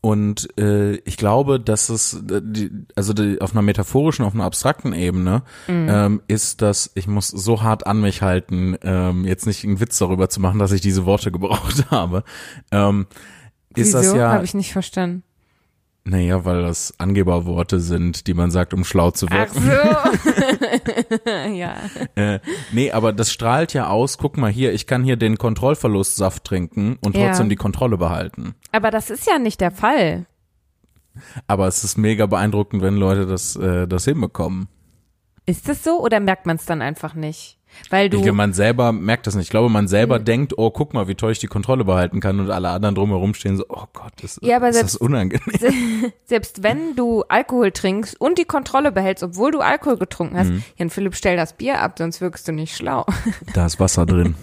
[0.00, 4.44] und äh, ich glaube, dass es, äh, die, also die, auf einer metaphorischen, auf einer
[4.44, 9.64] abstrakten Ebene, ähm, ist das, ich muss so hart an mich halten, ähm, jetzt nicht
[9.64, 12.22] einen Witz darüber zu machen, dass ich diese Worte gebraucht habe.
[12.70, 13.06] Ähm,
[13.74, 13.98] ist Wieso?
[13.98, 15.24] das ja, Habe ich nicht verstanden.
[16.04, 19.62] naja, weil das Angeberworte sind, die man sagt, um schlau zu Ach wirken.
[19.62, 20.57] so.
[21.52, 21.76] ja.
[22.14, 22.40] Äh,
[22.72, 26.98] nee, aber das strahlt ja aus, guck mal hier, ich kann hier den Kontrollverlustsaft trinken
[27.02, 27.26] und Ja.
[27.28, 28.54] trotzdem die Kontrolle behalten.
[28.72, 30.26] Aber das ist ja nicht der Fall.
[31.46, 34.68] Aber es ist mega beeindruckend, wenn Leute das, äh, das hinbekommen.
[35.46, 37.57] Ist das so oder merkt man es dann einfach nicht?
[37.90, 38.24] Weil du.
[38.24, 39.44] Ich, man selber merkt das nicht.
[39.44, 40.24] Ich glaube, man selber mhm.
[40.24, 43.34] denkt, oh, guck mal, wie toll ich die Kontrolle behalten kann und alle anderen drumherum
[43.34, 46.12] stehen so, oh Gott, das, ja, aber ist selbst, das unangenehm.
[46.24, 50.62] Selbst wenn du Alkohol trinkst und die Kontrolle behältst, obwohl du Alkohol getrunken hast, mhm.
[50.76, 53.06] Jan Philipp, stell das Bier ab, sonst wirkst du nicht schlau.
[53.54, 54.34] Da ist Wasser drin.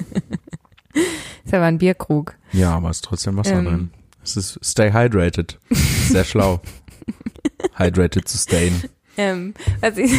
[1.44, 2.36] ist aber ein Bierkrug.
[2.52, 3.66] Ja, aber ist trotzdem Wasser ähm.
[3.66, 3.92] drin.
[4.24, 5.60] Es ist stay hydrated.
[5.70, 6.60] Sehr schlau.
[7.78, 8.72] hydrated to stay.
[9.18, 10.12] Ähm, was ich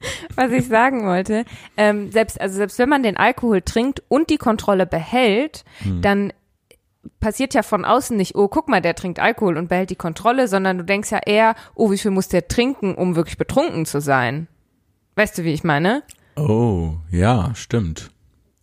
[0.34, 1.44] was ich sagen wollte.
[1.76, 6.02] Ähm, selbst, also selbst wenn man den Alkohol trinkt und die Kontrolle behält, hm.
[6.02, 6.32] dann
[7.20, 10.48] passiert ja von außen nicht, oh, guck mal, der trinkt Alkohol und behält die Kontrolle,
[10.48, 14.00] sondern du denkst ja eher, oh, wie viel muss der trinken, um wirklich betrunken zu
[14.00, 14.48] sein?
[15.16, 16.02] Weißt du, wie ich meine?
[16.36, 18.10] Oh, ja, stimmt.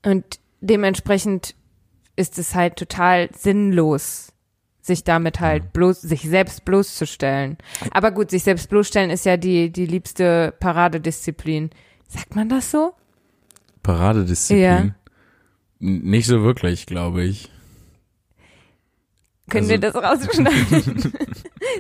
[0.05, 1.55] Und dementsprechend
[2.15, 4.31] ist es halt total sinnlos,
[4.85, 7.57] sich damit halt bloß, sich selbst bloßzustellen.
[7.91, 11.71] Aber gut, sich selbst bloßstellen ist ja die, die liebste Paradedisziplin.
[12.07, 12.93] Sagt man das so?
[13.83, 14.61] Paradedisziplin?
[14.61, 14.95] Ja.
[15.79, 17.51] Nicht so wirklich, glaube ich.
[19.49, 21.13] Können also, wir das rausschneiden?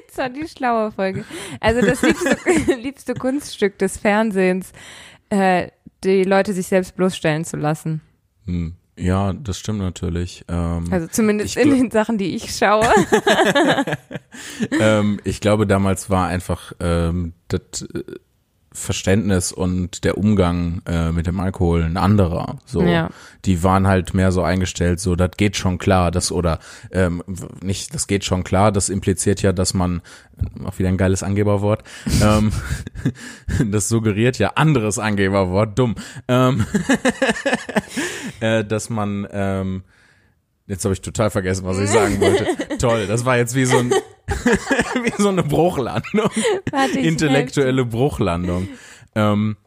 [0.07, 1.25] das war die schlaue Folge.
[1.59, 4.71] Also das liebste, liebste Kunststück des Fernsehens,
[5.29, 5.69] äh,
[6.03, 8.01] die Leute sich selbst bloßstellen zu lassen.
[8.45, 8.75] Hm.
[8.97, 10.45] Ja, das stimmt natürlich.
[10.47, 12.87] Ähm, also zumindest in den Sachen, die ich schaue.
[14.79, 18.03] ähm, ich glaube, damals war einfach ähm, das äh,
[18.75, 22.59] Verständnis und der Umgang äh, mit dem Alkohol ein anderer.
[22.65, 23.09] So, ja.
[23.45, 26.59] die waren halt mehr so eingestellt, so das geht schon klar, das oder
[26.91, 27.23] ähm,
[27.61, 28.71] nicht, das geht schon klar.
[28.71, 30.01] Das impliziert ja, dass man
[30.65, 31.83] auch wieder ein geiles Angeberwort.
[32.21, 32.51] ähm,
[33.71, 35.95] das suggeriert ja anderes Angeberwort, dumm.
[36.27, 36.65] Ähm,
[38.41, 39.83] äh, dass man ähm,
[40.67, 42.47] Jetzt habe ich total vergessen, was ich sagen wollte.
[42.79, 43.93] Toll, das war jetzt wie so ein
[45.03, 46.29] wie so eine Bruchlandung.
[46.71, 47.97] Warte, Intellektuelle helfe.
[47.97, 48.67] Bruchlandung.
[49.15, 49.57] Ähm,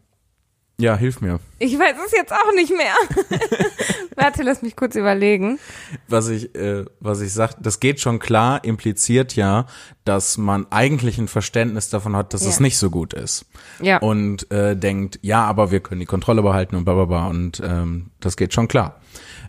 [0.80, 1.40] ja, hilf mir.
[1.58, 2.94] Ich weiß es jetzt auch nicht mehr.
[4.14, 5.58] Warte, lass mich kurz überlegen.
[6.06, 9.66] Was ich, äh, was ich sag, das geht schon klar, impliziert ja,
[10.04, 12.50] dass man eigentlich ein Verständnis davon hat, dass ja.
[12.50, 13.46] es nicht so gut ist.
[13.82, 13.98] Ja.
[13.98, 17.60] Und äh, denkt, ja, aber wir können die Kontrolle behalten und bla bla bla und
[17.64, 19.00] ähm, das geht schon klar.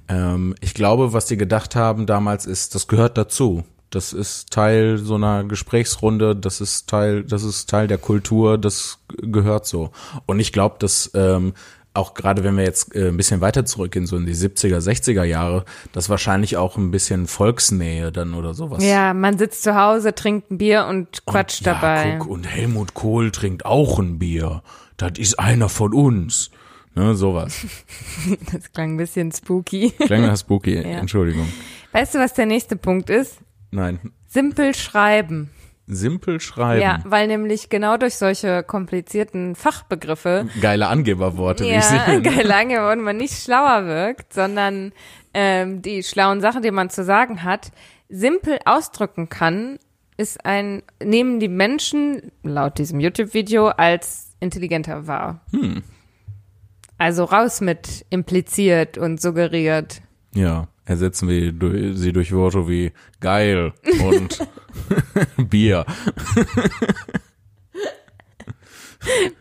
[0.08, 3.64] Ähm, ich glaube, was die gedacht haben damals ist, das gehört dazu.
[3.90, 9.00] Das ist Teil so einer Gesprächsrunde, das ist Teil, das ist Teil der Kultur, das
[9.08, 9.92] gehört so.
[10.28, 11.54] Und ich glaube, dass ähm,
[11.94, 15.24] auch gerade wenn wir jetzt äh, ein bisschen weiter zurückgehen, so in die 70er, 60er
[15.24, 18.84] Jahre, das wahrscheinlich auch ein bisschen Volksnähe dann oder sowas.
[18.84, 22.18] Ja, man sitzt zu Hause, trinkt ein Bier und quatscht und, ja, dabei.
[22.20, 24.62] Guck, und Helmut Kohl trinkt auch ein Bier.
[24.98, 26.52] Das ist einer von uns.
[26.96, 27.54] Ne, sowas.
[28.52, 29.92] Das klang ein bisschen spooky.
[29.92, 31.00] Klang nach spooky, ja.
[31.00, 31.48] Entschuldigung.
[31.92, 33.38] Weißt du, was der nächste Punkt ist?
[33.72, 34.00] Nein.
[34.28, 35.50] Simpel schreiben.
[35.88, 36.82] Simpel schreiben.
[36.82, 40.48] Ja, weil nämlich genau durch solche komplizierten Fachbegriffe.
[40.62, 42.22] Geile Angeberworte, ja, wie ich sehe.
[42.22, 44.94] Geile Angeberworte, man nicht schlauer wirkt, sondern
[45.34, 47.72] ähm, die schlauen Sachen, die man zu sagen hat,
[48.08, 49.80] simpel ausdrücken kann,
[50.16, 55.42] ist ein, nehmen die Menschen laut diesem YouTube-Video als intelligenter wahr.
[55.52, 55.82] Hm.
[57.00, 60.02] Also raus mit impliziert und suggeriert.
[60.36, 63.74] Ja ersetzen wir sie durch Worte wie geil
[64.04, 64.40] und
[65.38, 65.86] Bier.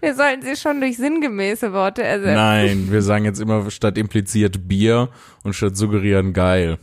[0.01, 2.35] Wir sollten sie schon durch sinngemäße Worte ersetzen.
[2.35, 5.09] Nein, wir sagen jetzt immer statt impliziert Bier
[5.43, 6.79] und statt suggerieren geil.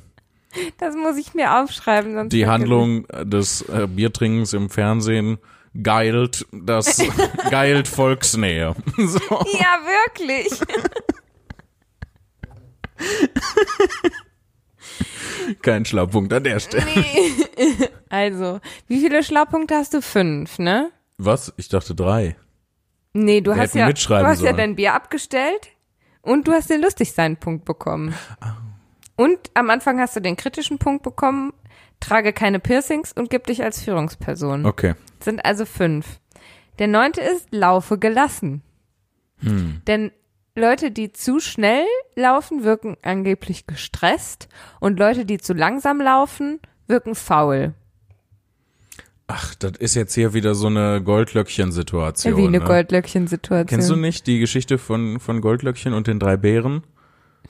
[0.79, 2.15] Das muss ich mir aufschreiben.
[2.15, 5.37] Sonst Die Handlung des äh, Biertrinkens im Fernsehen
[5.83, 7.03] geilt das
[7.51, 8.75] geilt Volksnähe.
[8.97, 9.19] So.
[9.29, 10.49] Ja, wirklich.
[15.61, 16.85] Kein Schlaupunkt an der Stelle.
[16.95, 17.89] Nee.
[18.07, 20.01] Also, wie viele Schlaupunkte hast du?
[20.01, 20.91] Fünf, ne?
[21.17, 21.53] Was?
[21.57, 22.37] Ich dachte drei.
[23.13, 25.69] Nee, du Wir hast ja, du hast ja dein Bier abgestellt
[26.21, 28.13] und du hast den Lustigsein-Punkt bekommen.
[28.41, 29.23] Oh.
[29.23, 31.53] Und am Anfang hast du den kritischen Punkt bekommen,
[31.99, 34.65] trage keine Piercings und gib dich als Führungsperson.
[34.65, 34.95] Okay.
[35.19, 36.19] Sind also fünf.
[36.79, 38.61] Der neunte ist, laufe gelassen.
[39.39, 39.81] Hm.
[39.87, 40.11] Denn
[40.57, 44.47] Leute, die zu schnell laufen, wirken angeblich gestresst
[44.79, 47.73] und Leute, die zu langsam laufen, wirken faul.
[49.27, 52.37] Ach, das ist jetzt hier wieder so eine Goldlöckchen-Situation.
[52.37, 52.63] Wie eine ne?
[52.63, 53.65] Goldlöckchen-Situation.
[53.65, 56.83] Kennst du nicht die Geschichte von, von Goldlöckchen und den drei Bären?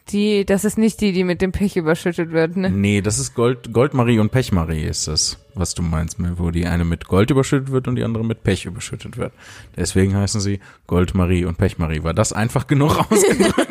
[0.09, 2.69] Die, das ist nicht die, die mit dem Pech überschüttet wird, ne?
[2.69, 6.85] Nee, das ist Gold, Goldmarie und Pechmarie ist das, was du meinst, wo die eine
[6.85, 9.33] mit Gold überschüttet wird und die andere mit Pech überschüttet wird.
[9.75, 12.03] Deswegen heißen sie Goldmarie und Pechmarie.
[12.03, 13.67] War das einfach genug ausgedrückt?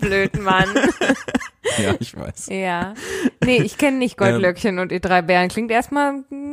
[0.00, 0.68] Blöd, Mann.
[1.82, 2.48] ja, ich weiß.
[2.50, 2.94] Ja.
[3.44, 5.48] Nee, ich kenne nicht Goldlöckchen ähm, und die drei Bären.
[5.48, 6.47] Klingt erstmal, hm,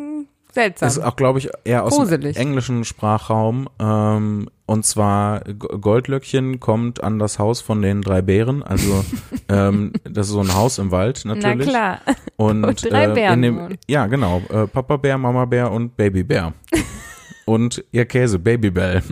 [0.55, 0.87] seltsam.
[0.87, 2.35] Ist auch, glaube ich, eher aus Gruselig.
[2.35, 3.69] dem englischen Sprachraum.
[3.79, 8.63] Ähm, und zwar Goldlöckchen kommt an das Haus von den drei Bären.
[8.63, 9.05] Also
[9.49, 11.69] ähm, das ist so ein Haus im Wald Na natürlich.
[11.69, 11.99] klar.
[12.35, 13.77] Und, Und drei äh, Bären dem.
[13.87, 14.41] Ja, genau.
[14.49, 16.53] Äh, Papa Bär, Mama Bär und Baby Bär.
[17.45, 19.03] und ihr Käse, Babybell.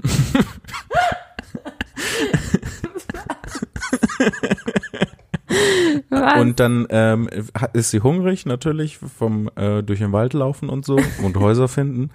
[6.10, 6.42] Was?
[6.42, 7.30] Und dann ähm,
[7.74, 12.12] ist sie hungrig natürlich vom äh, durch den Wald laufen und so und Häuser finden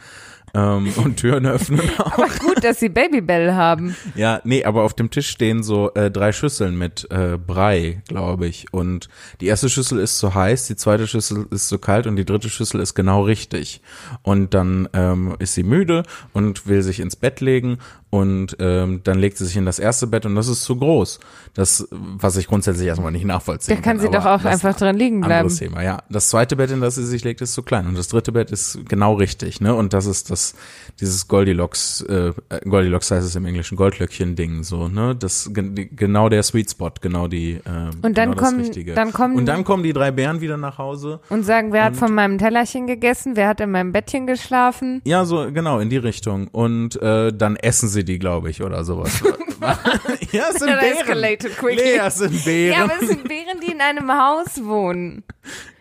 [0.54, 2.12] ähm, und Türen öffnen auch.
[2.12, 3.96] Aber gut, dass sie Babybell haben.
[4.14, 8.46] Ja, nee, aber auf dem Tisch stehen so äh, drei Schüsseln mit äh, Brei, glaube
[8.46, 8.72] ich.
[8.72, 9.08] Und
[9.40, 12.48] die erste Schüssel ist zu heiß, die zweite Schüssel ist zu kalt und die dritte
[12.48, 13.80] Schüssel ist genau richtig.
[14.22, 17.78] Und dann ähm, ist sie müde und will sich ins Bett legen
[18.10, 21.20] und ähm, dann legt sie sich in das erste Bett und das ist zu groß.
[21.54, 25.20] Das, was ich grundsätzlich erstmal nicht nachvollziehen Da kann sie doch auch einfach dran liegen
[25.20, 25.32] bleiben.
[25.32, 25.98] anderes Thema, ja.
[26.08, 28.50] Das zweite Bett, in das sie sich legt, ist zu klein und das dritte Bett
[28.50, 29.74] ist genau richtig, ne?
[29.74, 30.54] Und das ist das,
[31.00, 35.14] dieses Goldilocks, äh, äh, Goldilocks heißt es im Englischen, Goldlöckchen-Ding, so, ne?
[35.14, 37.60] Das genau der Sweet Spot, genau die.
[37.66, 40.56] Ähm, Und dann genau das kommen- dann kommen- und dann kommen die drei Bären wieder
[40.56, 41.20] nach Hause.
[41.28, 43.32] Und sagen, wer hat von meinem Tellerchen gegessen?
[43.36, 45.02] Wer hat in meinem Bettchen geschlafen?
[45.04, 46.48] Ja, so genau in die Richtung.
[46.48, 49.22] Und äh, dann essen sie die, glaube ich, oder sowas.
[50.32, 51.18] ja, es sind That Bären.
[51.18, 52.78] Lea, es sind Bären.
[52.78, 55.24] Ja, aber es sind Bären, die in einem Haus wohnen.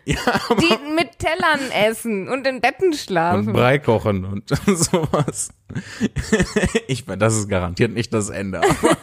[0.06, 3.52] Ja, Die mit Tellern essen und in Betten und schlafen.
[3.52, 5.50] Brei kochen und sowas.
[6.88, 8.60] Ich, das ist garantiert nicht das Ende.
[8.60, 8.98] Aber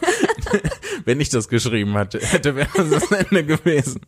[1.05, 4.01] wenn ich das geschrieben hatte, hätte wäre das das Ende gewesen.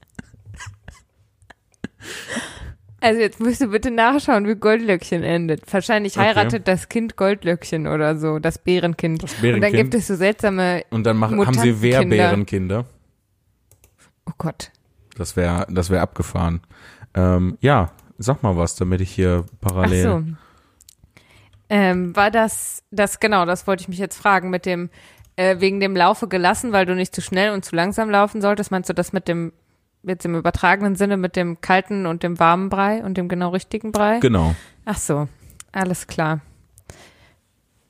[2.99, 5.71] Also jetzt musst du bitte nachschauen, wie Goldlöckchen endet.
[5.71, 6.25] Wahrscheinlich Okay.
[6.27, 9.21] heiratet das Kind Goldlöckchen oder so, das Bärenkind.
[9.23, 9.75] Das Und dann Bärenkind.
[9.91, 11.81] gibt es so seltsame, Und dann machen, haben sie.
[11.81, 12.85] Wehrbärenkinder.
[14.27, 14.71] oh Gott.
[15.15, 16.61] Das wäre, das wäre abgefahren.
[17.13, 20.03] Ähm, ja, sag mal was, damit ich hier Ach parallel.
[20.03, 20.23] so.
[21.69, 24.89] Ähm, war das, das, genau, das wollte ich mich jetzt fragen, mit dem,
[25.35, 28.71] äh, wegen dem Laufe gelassen, weil du nicht zu schnell und zu langsam laufen solltest,
[28.71, 29.51] meinst du das mit dem,
[30.03, 33.91] jetzt im übertragenen Sinne, mit dem kalten und dem warmen Brei und dem genau richtigen
[33.91, 34.19] Brei?
[34.19, 34.55] Genau.
[34.85, 35.27] Ach so,
[35.71, 36.41] alles klar.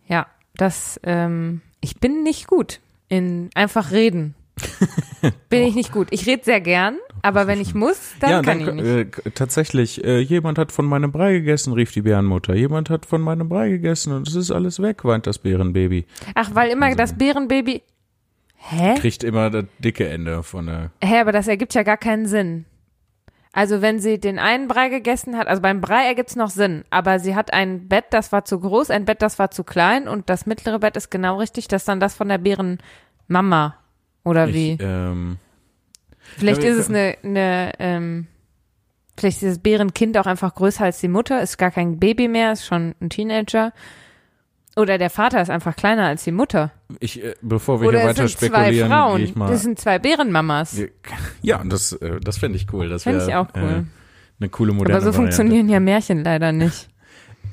[0.07, 4.35] Ja, das, ähm, ich bin nicht gut in einfach reden.
[5.49, 6.07] bin ich nicht gut.
[6.11, 9.25] Ich rede sehr gern, aber wenn ich muss, dann ja, kann dann, ich nicht.
[9.25, 12.55] äh, tatsächlich, äh, jemand hat von meinem Brei gegessen, rief die Bärenmutter.
[12.55, 16.05] Jemand hat von meinem Brei gegessen und es ist alles weg, weint das Bärenbaby.
[16.33, 17.83] Ach, weil immer das Bärenbaby.
[18.57, 18.95] Hä?
[18.95, 20.91] Kriegt immer das dicke Ende von der.
[21.03, 22.65] Hä, aber das ergibt ja gar keinen Sinn.
[23.53, 27.19] Also wenn sie den einen Brei gegessen hat, also beim Brei ergibt's noch Sinn, aber
[27.19, 30.29] sie hat ein Bett, das war zu groß, ein Bett, das war zu klein und
[30.29, 33.77] das mittlere Bett ist genau richtig, das ist dann das von der Bärenmama.
[34.23, 34.73] Oder wie?
[34.73, 35.37] Ich, ähm,
[36.37, 38.27] vielleicht ist es eine, eine ähm,
[39.17, 42.51] vielleicht ist das Bärenkind auch einfach größer als die Mutter, ist gar kein Baby mehr,
[42.51, 43.73] ist schon ein Teenager.
[44.77, 46.71] Oder der Vater ist einfach kleiner als die Mutter.
[46.99, 49.21] ich, äh, bevor wir Oder hier weiter sind zwei spekulieren, Frauen.
[49.21, 49.49] ich mal.
[49.49, 50.79] Das sind zwei Bärenmamas.
[51.41, 52.87] ja, das, äh, das fände ich cool.
[52.87, 53.85] Das Fände ich auch cool.
[53.85, 55.35] Äh, eine coole moderne Aber so Variante.
[55.35, 56.89] funktionieren ja Märchen leider nicht.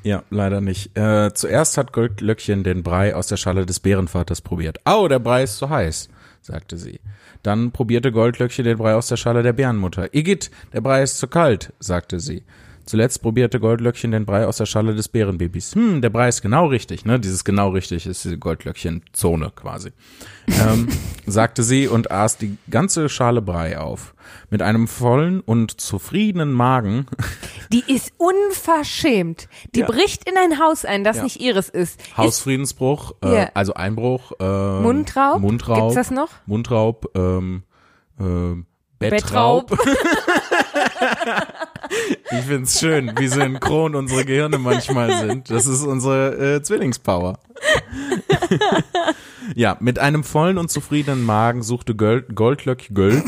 [0.03, 0.95] Ja, leider nicht.
[0.95, 4.79] Äh, zuerst hat Goldlöckchen den Brei aus der Schale des Bärenvaters probiert.
[4.85, 6.09] Au, der Brei ist zu heiß,
[6.41, 6.99] sagte sie.
[7.41, 10.13] Dann probierte Goldlöckchen den Brei aus der Schale der Bärenmutter.
[10.13, 12.43] Igitt, der Brei ist zu kalt, sagte sie.
[12.85, 15.73] Zuletzt probierte Goldlöckchen den Brei aus der Schale des Bärenbabys.
[15.75, 17.19] Hm, der Brei ist genau richtig, ne?
[17.19, 19.91] Dieses genau richtig ist die Goldlöckchen-Zone quasi.
[20.47, 20.87] ähm,
[21.25, 24.13] sagte sie und aß die ganze Schale Brei auf.
[24.49, 27.07] Mit einem vollen und zufriedenen Magen
[27.71, 29.47] Die ist unverschämt.
[29.73, 29.87] Die Ja.
[29.87, 31.23] bricht in ein Haus ein, das Ja.
[31.23, 31.99] nicht ihres ist.
[32.15, 33.49] Hausfriedensbruch, äh, Ja.
[33.55, 34.43] also Einbruch, äh,
[34.81, 35.39] Mundraub?
[35.41, 36.29] Mundraub, Gibt's das noch?
[36.45, 37.63] Mundraub, ähm,
[38.19, 38.23] äh,
[38.99, 39.67] Bettraub.
[39.67, 39.79] Bettraub.
[42.31, 45.49] Ich find's schön, wie synchron unsere Gehirne manchmal sind.
[45.49, 47.39] Das ist unsere äh, Zwillingspower.
[49.55, 53.23] ja, mit einem vollen und zufriedenen Magen suchte Gold, Goldlöck Gold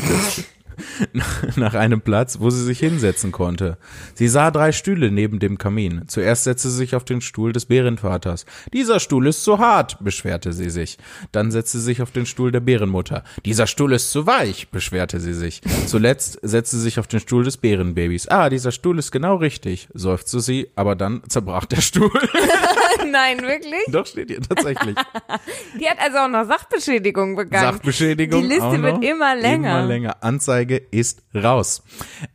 [1.56, 3.78] nach einem Platz, wo sie sich hinsetzen konnte.
[4.14, 6.04] Sie sah drei Stühle neben dem Kamin.
[6.06, 8.46] Zuerst setzte sie sich auf den Stuhl des Bärenvaters.
[8.72, 10.98] Dieser Stuhl ist zu hart, beschwerte sie sich.
[11.32, 13.24] Dann setzte sie sich auf den Stuhl der Bärenmutter.
[13.44, 15.60] Dieser Stuhl ist zu weich, beschwerte sie sich.
[15.86, 18.28] Zuletzt setzte sie sich auf den Stuhl des Bärenbabys.
[18.28, 22.10] Ah, dieser Stuhl ist genau richtig, seufzte sie, aber dann zerbrach der Stuhl.
[23.12, 23.84] Nein, wirklich?
[23.88, 24.94] Doch steht hier tatsächlich.
[25.80, 27.72] Die hat also auch noch Sachbeschädigung begangen.
[27.72, 28.42] Sachbeschädigung.
[28.42, 29.78] Die Liste wird immer länger.
[29.78, 30.16] Immer länger.
[30.20, 31.82] Anzeige ist raus.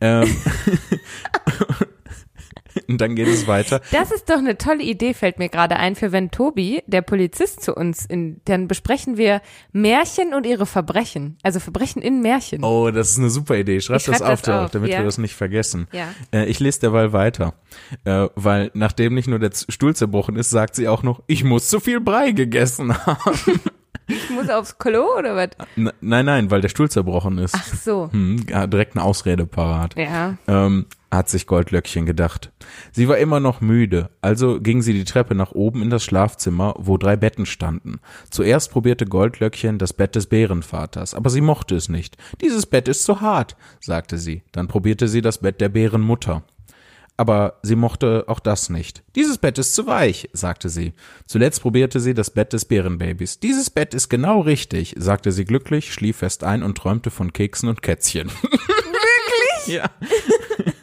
[0.00, 0.24] Ähm,
[2.88, 3.80] Und dann geht es weiter.
[3.92, 7.62] Das ist doch eine tolle Idee, fällt mir gerade ein, für wenn Tobi, der Polizist,
[7.62, 9.40] zu uns in, dann besprechen wir
[9.72, 11.38] Märchen und ihre Verbrechen.
[11.42, 12.64] Also Verbrechen in Märchen.
[12.64, 13.80] Oh, das ist eine super Idee.
[13.80, 14.98] Schreib Ich das schreib auf, das auf, damit ja.
[14.98, 15.86] wir das nicht vergessen.
[15.92, 16.08] Ja.
[16.32, 17.54] Äh, ich lese derweil weiter.
[18.04, 21.68] Äh, weil nachdem nicht nur der Stuhl zerbrochen ist, sagt sie auch noch, ich muss
[21.68, 23.60] zu viel Brei gegessen haben.
[24.06, 25.50] Ich muss aufs Klo oder was?
[25.76, 27.54] N nein, nein, weil der Stuhl zerbrochen ist.
[27.56, 28.08] Ach so.
[28.12, 29.96] Hm, ja, direkt eine Ausrede parat.
[29.96, 30.36] Ja.
[30.46, 32.50] ähm, hat sich Goldlöckchen gedacht.
[32.92, 36.74] Sie war immer noch müde, also ging sie die Treppe nach oben in das Schlafzimmer,
[36.78, 38.00] wo drei Betten standen.
[38.30, 42.16] Zuerst probierte Goldlöckchen das Bett des Bärenvaters, aber sie mochte es nicht.
[42.40, 44.42] Dieses Bett ist zu hart, sagte sie.
[44.52, 46.42] Dann probierte sie das Bett der Bärenmutter.
[47.16, 49.04] Aber sie mochte auch das nicht.
[49.14, 50.94] Dieses Bett ist zu weich, sagte sie.
[51.26, 53.38] Zuletzt probierte sie das Bett des Bärenbabys.
[53.38, 57.68] Dieses Bett ist genau richtig, sagte sie glücklich, schlief fest ein und träumte von Keksen
[57.68, 58.28] und Kätzchen.
[58.42, 59.74] Wirklich?
[59.76, 59.90] Ja.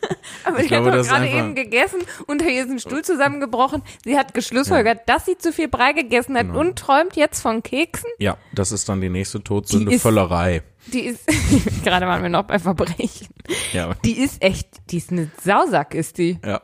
[0.44, 3.82] Aber Ich ich, habe glaube, ist gerade eben gegessen und hier ist ein Stuhl zusammengebrochen.
[4.04, 8.10] Sie hat geschlussfolgert, dass sie zu viel Brei gegessen hat und träumt jetzt von Keksen.
[8.20, 10.64] Ja, das ist dann die nächste Todsünde, Die ist- Völlerei.
[10.88, 11.26] Die ist,
[11.84, 13.28] gerade waren wir noch bei Verbrechen.
[13.72, 16.40] Ja, Die ist echt, die ist eine Sausack, ist die.
[16.44, 16.62] ja,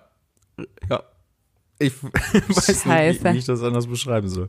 [0.90, 1.04] ja.
[1.80, 4.48] Ich weiß nicht, wie, wie ich das anders beschreiben soll.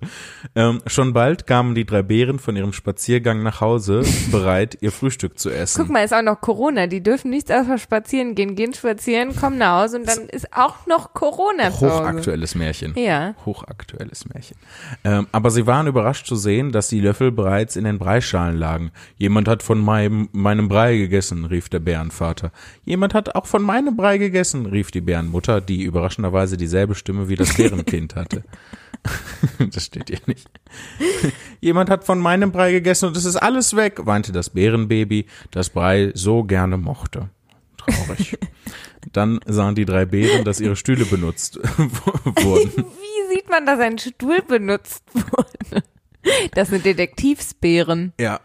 [0.54, 5.38] Ähm, schon bald kamen die drei Bären von ihrem Spaziergang nach Hause, bereit, ihr Frühstück
[5.38, 5.82] zu essen.
[5.82, 6.86] Guck mal, ist auch noch Corona.
[6.86, 10.86] Die dürfen nichts außer spazieren gehen, gehen spazieren, kommen nach Hause und dann ist auch
[10.86, 11.70] noch Corona.
[11.70, 12.94] Hochaktuelles Märchen.
[12.96, 13.34] Ja.
[13.44, 14.56] Hochaktuelles Märchen.
[15.04, 18.90] Ähm, aber sie waren überrascht zu sehen, dass die Löffel bereits in den Breischalen lagen.
[19.18, 22.52] Jemand hat von meinem, meinem Brei gegessen, rief der Bärenvater.
[22.86, 27.36] Jemand hat auch von meinem Brei gegessen, rief die Bärenmutter, die überraschenderweise dieselbe Stimme wie
[27.36, 28.44] das Bärenkind hatte.
[29.72, 30.48] das steht hier nicht.
[31.60, 35.70] Jemand hat von meinem Brei gegessen und es ist alles weg, weinte das Bärenbaby, das
[35.70, 37.30] Brei so gerne mochte.
[37.78, 38.38] Traurig.
[39.12, 42.72] Dann sahen die drei Bären, dass ihre Stühle benutzt wurden.
[42.76, 45.82] Wie sieht man, dass ein Stuhl benutzt wurde?
[46.52, 48.12] Das sind Detektivsbären.
[48.20, 48.40] Ja,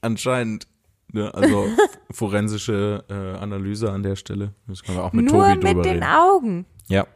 [0.00, 0.66] anscheinend.
[1.14, 1.68] Ne, also
[2.10, 4.54] forensische äh, Analyse an der Stelle.
[4.66, 6.04] Das können wir auch mit Nur Tobi mit drüber den reden.
[6.04, 6.66] Augen.
[6.88, 7.06] Ja.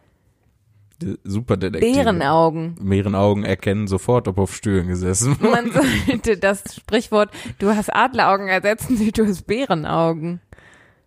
[1.24, 1.92] Super Detektive.
[1.94, 2.74] Bärenaugen.
[2.80, 5.50] Bärenaugen erkennen sofort, ob auf Stühlen gesessen wurde.
[5.50, 5.70] Man
[6.08, 10.40] sollte das Sprichwort, du hast Adleraugen ersetzen durch du hast Bärenaugen.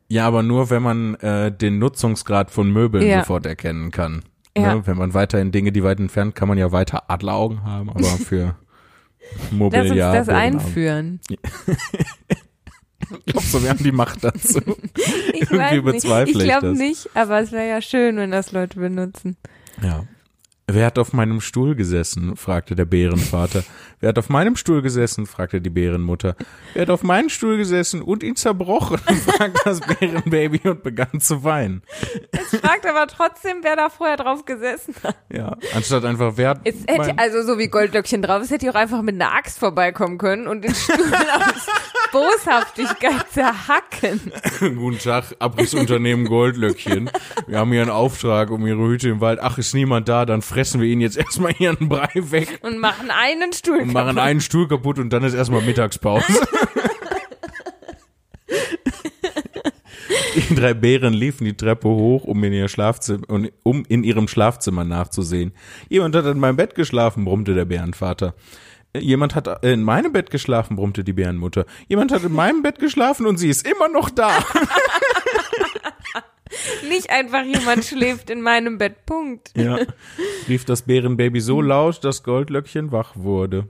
[0.07, 3.19] Ja, aber nur, wenn man äh, den Nutzungsgrad von Möbeln Ja.
[3.19, 4.23] sofort erkennen kann.
[4.57, 4.75] Ja.
[4.75, 4.87] Ne?
[4.87, 8.55] Wenn man weiterhin Dinge, die weit entfernt, kann man ja weiter Adleraugen haben, aber für
[9.21, 10.13] Lass uns Mobiliar.
[10.15, 10.59] das Bärenaugen.
[10.59, 11.19] einführen.
[13.25, 14.59] Glaubst du, wir haben die Macht dazu?
[15.33, 16.35] Ich Irgendwie weiß nicht.
[16.35, 19.37] Ich ich glaube nicht, aber es wäre ja schön, wenn das Leute benutzen.
[19.81, 20.05] Ja.
[20.71, 22.35] Wer hat auf meinem Stuhl gesessen?
[22.35, 23.63] fragte der Bärenvater.
[23.99, 25.25] Wer hat auf meinem Stuhl gesessen?
[25.25, 26.35] fragte die Bärenmutter.
[26.73, 28.97] Wer hat auf meinen Stuhl gesessen und ihn zerbrochen?
[29.25, 31.81] fragte das Bärenbaby und begann zu weinen.
[32.29, 35.15] Es fragt aber trotzdem, wer da vorher drauf gesessen hat.
[35.33, 38.71] Ja, anstatt einfach wer hat Es hätte, also so wie Goldlöckchen drauf ist, hätte ich
[38.71, 40.95] auch einfach mit einer Axt vorbeikommen können und den Stuhl
[41.35, 41.65] aus
[42.11, 44.31] Boshaftigkeit zerhacken.
[44.75, 47.09] Guten Tag, Abrissunternehmen Goldlöckchen.
[47.47, 49.39] Wir haben hier einen Auftrag um ihre Hüte im Wald.
[49.41, 53.11] Ach, ist niemand da, dann fressen wir ihnen jetzt erstmal ihren Brei weg Und machen
[53.11, 54.23] einen Stuhl und machen kaputt.
[54.23, 56.25] einen Stuhl kaputt und dann ist erstmal Mittagspause.
[60.35, 63.23] Die drei Bären liefen die Treppe hoch, um in, ihr Schlafzimmer,
[63.63, 65.51] um in ihrem Schlafzimmer nachzusehen.
[65.89, 68.35] Jemand hat in meinem Bett geschlafen, brummte der Bärenvater.
[68.97, 71.65] Jemand hat in meinem Bett geschlafen, brummte die Bärenmutter.
[71.87, 74.31] Jemand hat in meinem Bett geschlafen und sie ist immer noch da.
[76.89, 79.05] Nicht einfach jemand schläft in meinem Bett.
[79.05, 79.51] Punkt.
[79.55, 79.77] Ja,
[80.47, 83.69] rief das Bärenbaby so laut, dass Goldlöckchen wach wurde.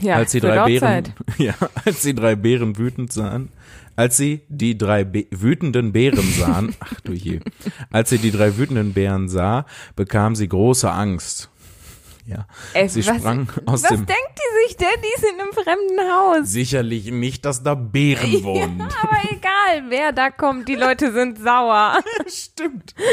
[0.00, 3.50] Ja, als die drei Bären, ja, als die drei Bären wütend sahen,
[3.94, 7.40] als sie die drei Bä wütenden Bären sahen, ach du je,
[7.90, 11.50] als sie die drei wütenden Bären sah, bekam sie große Angst.
[12.24, 14.86] Ja, Ey, sie was, sprang aus was dem, denkt die sich denn?
[15.02, 16.48] Die sind im fremden Haus.
[16.48, 18.80] sicherlich nicht, dass da Bären wohnen.
[18.80, 21.98] Aber egal, wer da kommt, die Leute sind sauer.
[22.28, 22.94] Stimmt.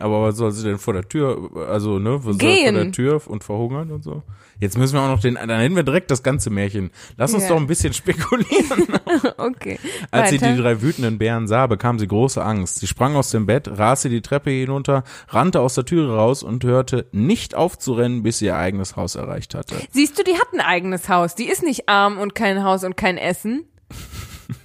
[0.00, 2.74] Aber was soll sie denn vor der Tür, also, ne, was soll Gehen.
[2.74, 4.22] vor der Tür und verhungern und so?
[4.60, 6.90] Jetzt müssen wir auch noch den, dann nennen wir direkt das ganze Märchen.
[7.16, 7.50] Lass uns Ja.
[7.50, 8.86] doch ein bisschen spekulieren.
[9.36, 9.78] Okay.
[10.10, 12.78] Als sie die drei wütenden Bären sah, bekam sie große Angst.
[12.80, 16.62] Sie sprang aus dem Bett, raste die Treppe hinunter, rannte aus der Türe raus und
[16.64, 19.76] hörte nicht auf zu rennen, bis sie ihr eigenes Haus erreicht hatte.
[19.90, 21.34] Siehst du, die hat ein eigenes Haus.
[21.34, 23.64] Die ist nicht arm und kein Haus und kein Essen.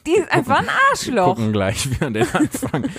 [0.05, 1.35] Die ist einfach ein Arschloch.
[1.35, 2.89] Gucken gleich wieder an den Anfang.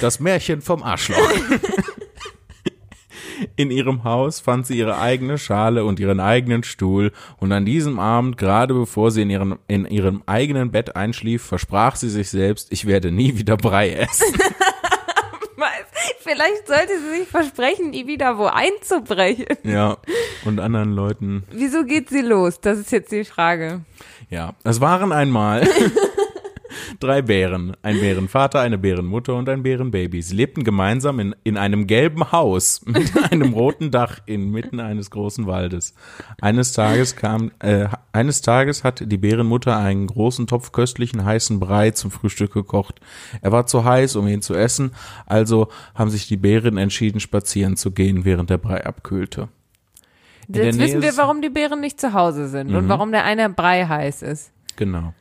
[0.00, 1.18] Das Märchen vom Arschloch.
[3.56, 7.98] In ihrem Haus fand sie ihre eigene Schale und ihren eigenen Stuhl und an diesem
[7.98, 12.72] Abend, gerade bevor sie in ihrem, in ihrem eigenen Bett einschlief, versprach sie sich selbst,
[12.72, 14.26] ich werde nie wieder Brei essen.
[16.28, 19.46] Vielleicht sollte sie sich versprechen, nie wieder wo einzubrechen.
[19.62, 19.96] Ja,
[20.44, 21.44] und anderen Leuten.
[21.50, 22.60] Wieso geht sie los?
[22.60, 23.80] Das ist jetzt die Frage.
[24.28, 25.62] Ja, es waren einmal
[27.00, 27.76] drei Bären.
[27.82, 30.22] Ein Bärenvater, eine Bärenmutter und ein Bärenbaby.
[30.22, 35.46] Sie lebten gemeinsam in, in einem gelben Haus mit einem roten Dach inmitten eines großen
[35.46, 35.94] Waldes.
[36.40, 41.90] Eines Tages kam, äh, eines Tages hat die Bärenmutter einen großen Topf köstlichen heißen Brei
[41.90, 43.00] zum Frühstück gekocht.
[43.42, 44.92] Er war zu heiß, um ihn zu essen,
[45.26, 49.48] also haben sich die Bären entschieden, spazieren zu gehen, während der Brei abkühlte.
[50.48, 53.50] In Jetzt wissen wir, warum die Bären nicht zu Hause sind und warum der eine
[53.50, 54.50] Brei heiß ist.
[54.76, 55.12] Genau.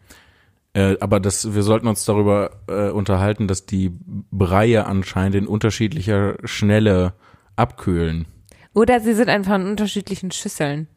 [0.78, 3.92] Äh, aber das, wir sollten uns darüber äh, unterhalten, dass die
[4.32, 7.14] Breie anscheinend in unterschiedlicher Schnelle
[7.56, 8.28] abkühlen.
[8.76, 10.88] Oder sie sind einfach in unterschiedlichen Schüsseln.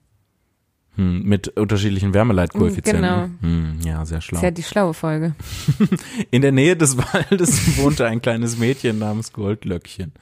[0.97, 3.03] Hm, mit unterschiedlichen Wärmeleitkoeffizienten.
[3.03, 3.31] Genau.
[3.41, 4.37] Hm, ja, sehr Das schlau.
[4.37, 5.35] ist ja die schlaue Folge.
[6.31, 10.13] In der Nähe des Waldes wohnte ein kleines Mädchen namens Goldlöckchen.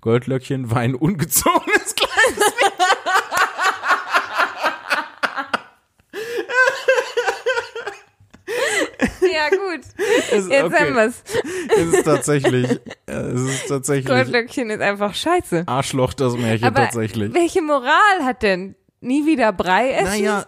[0.00, 2.52] Goldlöckchen war ein ungezogenes kleines
[9.38, 9.80] Ja, gut.
[10.32, 10.76] Es- Jetzt okay.
[10.80, 11.22] haben wir's.
[11.76, 12.70] Es ist tatsächlich,
[13.06, 15.64] äh, es ist tatsächlich Goldlöckchen ist einfach scheiße.
[15.66, 17.32] Arschloch das Märchen Aber tatsächlich.
[17.34, 20.04] welche Moral hat denn nie wieder Brei essen?
[20.06, 20.46] Naja,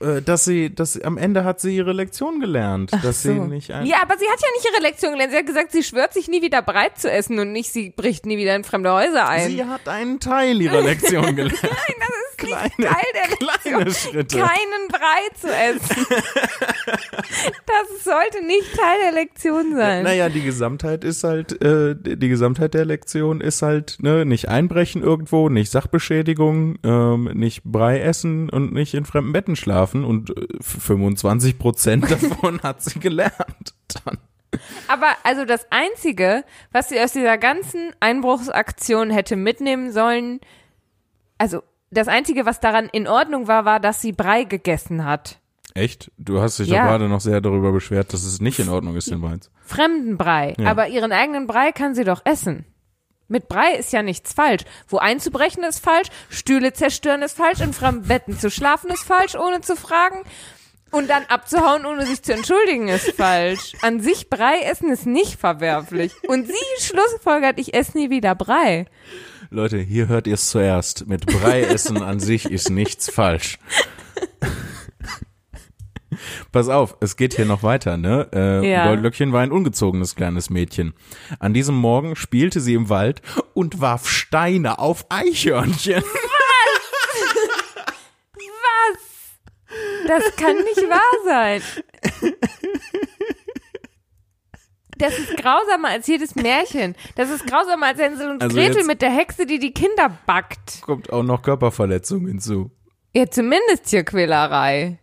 [0.00, 3.44] äh, dass sie, dass sie, am Ende hat sie ihre Lektion gelernt, dass sie So.
[3.44, 5.30] nicht ein, Ja, aber sie hat ja nicht ihre Lektion gelernt.
[5.32, 8.26] Sie hat gesagt, sie schwört sich nie wieder Brei zu essen und nicht, sie bricht
[8.26, 9.48] nie wieder in fremde Häuser ein.
[9.50, 11.62] sie hat einen Teil ihrer Lektion gelernt.
[11.62, 11.70] Nein,
[12.00, 13.74] das ist Kleine- Teil der Lektion.
[13.74, 14.38] kleine Schritte.
[14.38, 16.06] Keinen Brei zu essen.
[17.66, 20.02] das sollte nicht Teil der Lektion sein.
[20.04, 25.02] Naja, die Gesamtheit ist halt, äh, die Gesamtheit der Lektion ist halt, ne, nicht einbrechen
[25.02, 30.46] irgendwo, nicht Sachbeschädigung, ähm, nicht Brei essen und nicht in fremden Betten schlafen und äh,
[30.60, 33.74] 25 Prozent davon hat sie gelernt.
[34.04, 34.18] Dann.
[34.88, 40.40] Aber also das Einzige, was sie aus dieser ganzen Einbruchsaktion hätte mitnehmen sollen,
[41.38, 41.62] also
[41.94, 45.38] das Einzige, was daran in Ordnung war, war, dass sie Brei gegessen hat.
[45.74, 46.12] Echt?
[46.18, 46.82] Du hast dich Ja.
[46.82, 49.40] doch gerade noch sehr darüber beschwert, dass es nicht in Ordnung ist, den Wein.
[49.64, 50.54] Fremdenbrei.
[50.58, 50.70] Ja.
[50.70, 52.64] Aber ihren eigenen Brei kann sie doch essen.
[53.26, 54.62] Mit Brei ist ja nichts falsch.
[54.86, 59.34] Wo einzubrechen ist falsch, Stühle zerstören ist falsch, in fremden Betten zu schlafen ist falsch,
[59.34, 60.18] ohne zu fragen.
[60.92, 63.72] Und dann abzuhauen, ohne sich zu entschuldigen, ist falsch.
[63.82, 66.12] An sich Brei essen ist nicht verwerflich.
[66.28, 68.86] Und sie schlussfolgert, ich esse nie wieder Brei.
[69.50, 71.06] Leute, hier hört ihr es zuerst.
[71.06, 73.58] Mit Brei essen an sich ist nichts falsch.
[76.52, 78.28] Pass auf, es geht hier noch weiter, ne?
[78.32, 78.86] Äh, Ja.
[78.86, 80.94] Goldlöckchen war ein ungezogenes kleines Mädchen.
[81.40, 83.22] An diesem Morgen spielte sie im Wald
[83.54, 86.02] und warf Steine auf Eichhörnchen.
[90.06, 91.62] Das kann nicht wahr sein.
[95.04, 96.94] Das ist grausamer als jedes Märchen.
[97.14, 100.80] Das ist grausamer als Hänsel und Also Gretel mit der Hexe, die die Kinder backt.
[100.80, 102.70] Kommt auch noch Körperverletzung hinzu.
[103.14, 104.98] Ja, zumindest Tierquälerei.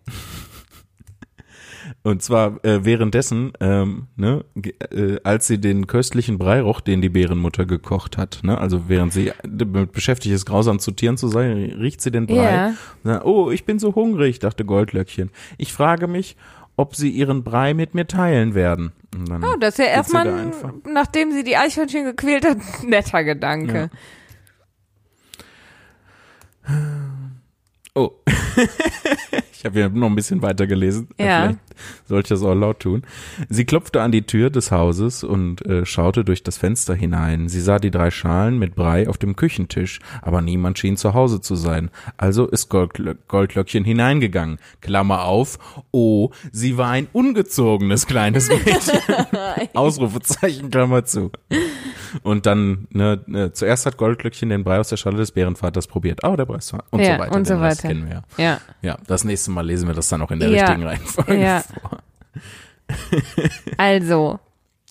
[2.03, 4.43] Und zwar äh, währenddessen, ähm, ne,
[4.91, 9.13] äh, als sie den köstlichen Brei roch, den die Bärenmutter gekocht hat, ne, also während
[9.13, 12.51] sie damit beschäftigt ist, grausam zu Tieren zu sein, riecht sie den Brei.
[12.51, 12.73] Ja.
[13.03, 15.29] Sagt, oh, ich bin so hungrig, dachte Goldlöckchen.
[15.59, 16.37] Ich frage mich,
[16.81, 18.91] ob sie ihren Brei mit mir teilen werden.
[19.43, 20.51] Oh, das ist ja erstmal, ein-
[20.91, 23.89] nachdem sie die Eichhörnchen gequält hat, netter Gedanke.
[27.93, 28.11] Oh.
[29.51, 31.09] ich habe ja noch ein bisschen weiter gelesen.
[31.19, 31.41] Ja.
[31.41, 31.59] Vielleicht
[32.05, 33.03] sollte ich das auch laut tun.
[33.49, 37.49] Sie klopfte an die Tür des Hauses und äh, schaute durch das Fenster hinein.
[37.49, 41.41] Sie sah die drei Schalen mit Brei auf dem Küchentisch, aber niemand schien zu Hause
[41.41, 41.89] zu sein.
[42.17, 44.57] Also ist Goldlö Goldlöckchen hineingegangen.
[44.79, 45.59] Klammer auf.
[45.91, 48.99] Oh, sie war ein ungezogenes kleines Mädchen.
[49.73, 51.31] Ausrufezeichen, Klammer zu.
[52.23, 56.19] Und dann, ne, ne, zuerst hat Goldlöckchen den Brei aus der Schale des Bärenvaters probiert.
[56.23, 57.35] Oh, der Brei ist und Ja, so weiter.
[57.35, 57.93] und so Den Weiter.
[57.93, 58.43] kennen wir ja.
[58.43, 58.61] Ja.
[58.81, 60.63] Ja, das nächste Mal lesen wir das dann auch in der Ja.
[60.65, 61.61] richtigen Reihenfolge Ja.
[61.81, 61.99] vor.
[63.77, 64.39] Also,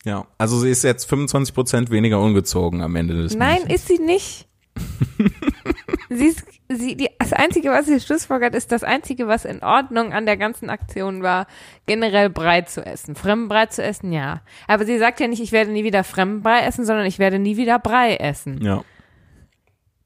[0.05, 3.75] Ja, also sie ist jetzt 25 Prozent weniger ungezogen am Ende des nein, Märchens.
[3.75, 4.47] ist sie nicht.
[6.09, 10.13] sie ist, sie, die, das Einzige, was sie schlussfolgert, ist das Einzige, was in Ordnung
[10.15, 11.47] an der ganzen Aktion war,
[11.87, 13.15] generell Brei zu essen.
[13.15, 14.41] Fremdenbrei zu essen, ja.
[14.67, 17.59] Aber sie sagt ja nicht, ich werde nie wieder Fremdenbrei essen, sondern ich werde nie
[17.59, 18.65] wieder Brei essen.
[18.65, 18.83] Ja,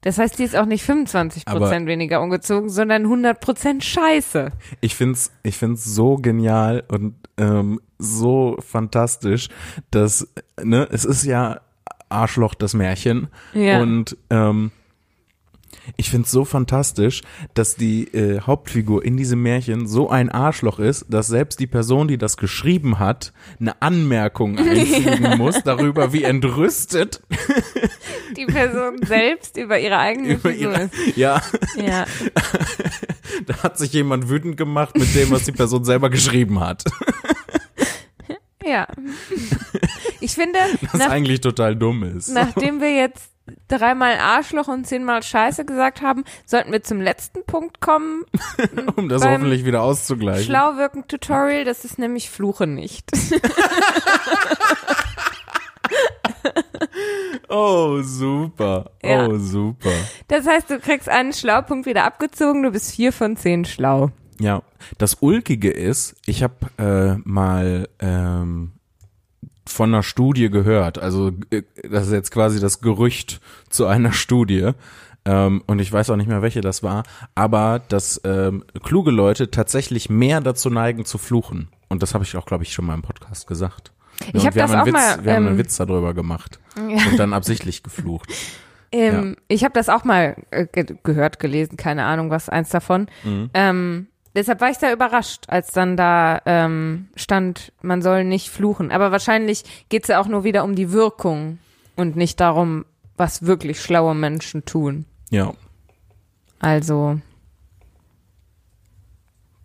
[0.05, 4.51] Das heißt, die ist auch nicht 25 Prozent weniger ungezogen, sondern 100 Prozent Scheiße.
[4.79, 9.49] ich find's, ich find's so genial und ähm, so fantastisch,
[9.89, 10.31] dass,
[10.63, 11.59] ne, es ist ja
[12.07, 13.81] Arschloch das Märchen Ja.
[13.81, 14.71] und ähm,
[15.97, 17.21] Ich find's so fantastisch,
[17.53, 22.07] dass die äh, Hauptfigur in diesem Märchen so ein Arschloch ist, dass selbst die Person,
[22.07, 27.21] die das geschrieben hat, eine Anmerkung einfügen muss darüber, wie entrüstet
[28.35, 31.17] Die Person selbst über ihre eigene über Figur ihre, ist.
[31.17, 31.41] ja,
[31.75, 32.05] Ja.
[33.45, 36.83] da hat sich jemand wütend gemacht mit dem, was die Person selber geschrieben hat.
[38.65, 38.87] Ja.
[40.21, 40.57] Ich finde,
[40.91, 42.29] Was nach, eigentlich total dumm ist.
[42.29, 43.29] nachdem wir jetzt
[43.67, 48.23] dreimal Arschloch und zehnmal Scheiße gesagt haben, sollten wir zum letzten Punkt kommen.
[48.95, 50.45] um das hoffentlich wieder auszugleichen.
[50.45, 53.09] Schlau wirken Tutorial, das ist nämlich Fluche nicht.
[57.47, 58.91] Oh, super.
[59.03, 59.27] Ja.
[59.27, 59.91] Oh, super.
[60.27, 64.09] Das heißt, du kriegst einen Schlaupunkt wieder abgezogen, du bist vier von zehn schlau.
[64.39, 64.63] Ja,
[64.97, 68.73] das Ulkige ist, ich habe äh, mal ähm,
[69.67, 74.71] von einer Studie gehört, also äh, das ist jetzt quasi das Gerücht zu einer Studie,
[75.25, 77.03] ähm, und ich weiß auch nicht mehr, welche das war,
[77.33, 81.69] aber dass ähm, kluge Leute tatsächlich mehr dazu neigen zu fluchen.
[81.89, 83.91] Und das habe ich auch, glaube ich, schon mal im Podcast gesagt.
[84.27, 85.77] Ich und hab wir das haben einen auch Witz, mal, wir haben einen ähm, Witz
[85.77, 87.07] darüber gemacht Ja.
[87.11, 88.31] und dann absichtlich geflucht.
[88.91, 93.07] Ähm, Ich habe das auch mal äh, ge gehört, gelesen, keine Ahnung, was eins davon.
[93.23, 93.49] Mhm.
[93.53, 98.91] Ähm, deshalb war ich da überrascht, als dann da ähm, stand, man soll nicht fluchen.
[98.91, 101.59] Aber wahrscheinlich geht's ja auch nur wieder um die Wirkung
[101.95, 102.85] und nicht darum,
[103.17, 105.05] was wirklich schlaue Menschen tun.
[105.29, 105.53] Ja,
[106.59, 107.19] Also,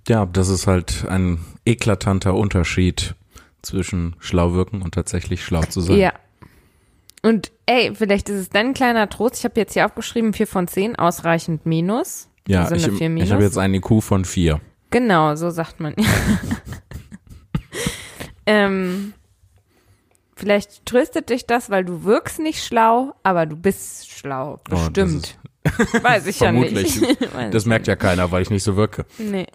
[0.08, 3.14] ja, das ist halt ein eklatanter Unterschied
[3.62, 5.98] zwischen schlau wirken und tatsächlich schlau zu sein.
[5.98, 6.12] ja.
[7.22, 9.36] Und ey, vielleicht ist es dann ein kleiner Trost.
[9.36, 12.29] Ich habe jetzt hier aufgeschrieben, 4 von 10, ausreichend Minus.
[12.48, 14.60] Ja, Also ich, eine 4 ich habe jetzt einen IQ von vier.
[14.90, 15.94] Genau, so sagt man.
[18.46, 19.12] ähm,
[20.34, 24.58] vielleicht tröstet dich das, weil du wirkst nicht schlau, aber du bist schlau.
[24.70, 25.38] Oh, Bestimmt.
[26.02, 27.00] Weiß ich ja nicht.
[27.52, 29.04] Das merkt ja keiner, weil ich nicht so wirke.
[29.18, 29.46] Nee.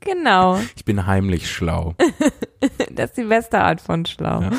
[0.00, 0.60] genau.
[0.76, 1.94] Ich bin heimlich schlau.
[2.90, 4.42] Das ist die beste Art von schlau.
[4.42, 4.50] Ja.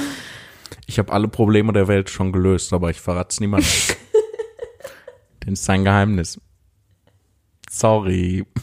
[0.88, 3.70] Ich habe alle Probleme der Welt schon gelöst, aber ich verrate es niemandem.
[5.45, 6.39] Denn es ist ein Geheimnis.
[7.69, 8.45] Sorry.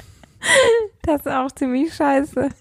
[1.03, 2.51] Das ist auch ziemlich scheiße.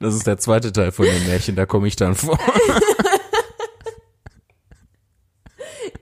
[0.00, 2.36] Das ist der zweite Teil von dem Märchen, da komme ich dann vor.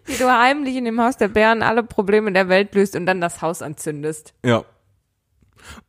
[0.06, 3.20] Wie du heimlich in dem Haus der Bären alle Probleme der Welt löst und dann
[3.20, 4.32] das Haus anzündest.
[4.44, 4.64] Ja.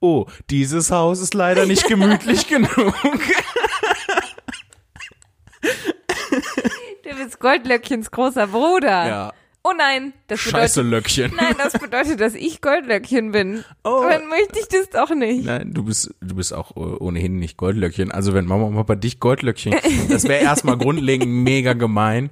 [0.02, 2.94] Oh, dieses Haus ist leider nicht gemütlich genug.
[7.04, 9.08] Du bist Goldlöckchens großer Bruder.
[9.08, 9.34] Ja.
[9.64, 11.34] Oh nein, das bedeutet Scheiße Löckchen.
[11.36, 13.64] Nein, das bedeutet, dass ich Goldlöckchen bin.
[13.84, 14.04] Oh.
[14.10, 15.46] Dann möchte ich das doch nicht.
[15.46, 18.12] Nein, du bist, du bist auch äh, ohnehin nicht Goldlöckchen.
[18.12, 19.76] Also wenn Mama und Papa dich Goldlöckchen,
[20.10, 22.32] das wäre erstmal grundlegend mega gemein.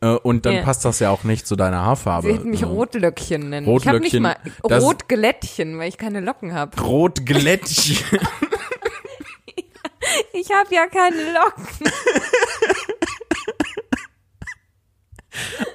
[0.00, 0.62] Äh, und dann Ja.
[0.62, 2.28] passt das ja auch nicht zu deiner Haarfarbe.
[2.28, 2.64] Sie hätten mich.
[2.64, 3.66] Rotlöckchen nennen.
[3.76, 4.36] Ich habe nicht Rotlöckchen, mal
[4.80, 6.80] Rotglättchen, weil ich keine Locken habe.
[6.80, 7.98] Rotglättchen.
[10.32, 11.66] Ich habe ja keine Locken.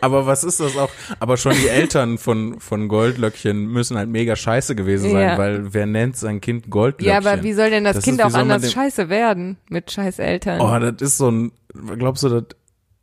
[0.01, 0.89] Aber was ist das auch?
[1.19, 5.37] Aber schon die Eltern von, von Goldlöckchen müssen halt mega scheiße gewesen sein, Ja.
[5.37, 7.07] weil wer nennt sein Kind Goldlöckchen?
[7.07, 9.91] Ja, aber wie soll denn das, Das Kind ist, auch anders dem- scheiße werden mit
[9.91, 10.61] scheiß Eltern?
[10.61, 11.51] Oh, das ist so ein,
[11.97, 12.43] glaubst du, das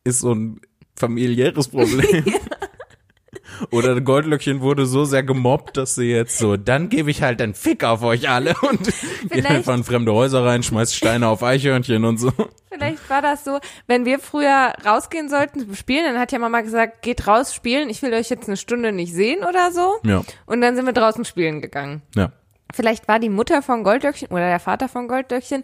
[0.04, 0.60] ist so ein
[0.96, 2.24] familiäres Problem?
[3.70, 7.54] Oder Goldlöckchen wurde so sehr gemobbt, dass sie jetzt so, dann gebe ich halt einen
[7.54, 8.92] Fick auf euch alle und
[9.30, 12.32] geht einfach in fremde Häuser rein, schmeißt Steine auf Eichhörnchen und so.
[12.70, 16.60] Vielleicht war das so, wenn wir früher rausgehen sollten zum spielen, dann hat ja Mama
[16.62, 19.96] gesagt, geht raus spielen, ich will euch jetzt eine Stunde nicht sehen oder so.
[20.04, 22.02] Ja, Und dann sind wir draußen spielen gegangen.
[22.14, 22.32] ja.
[22.74, 25.62] Vielleicht war die Mutter von Goldlöckchen oder der Vater von Goldlöckchen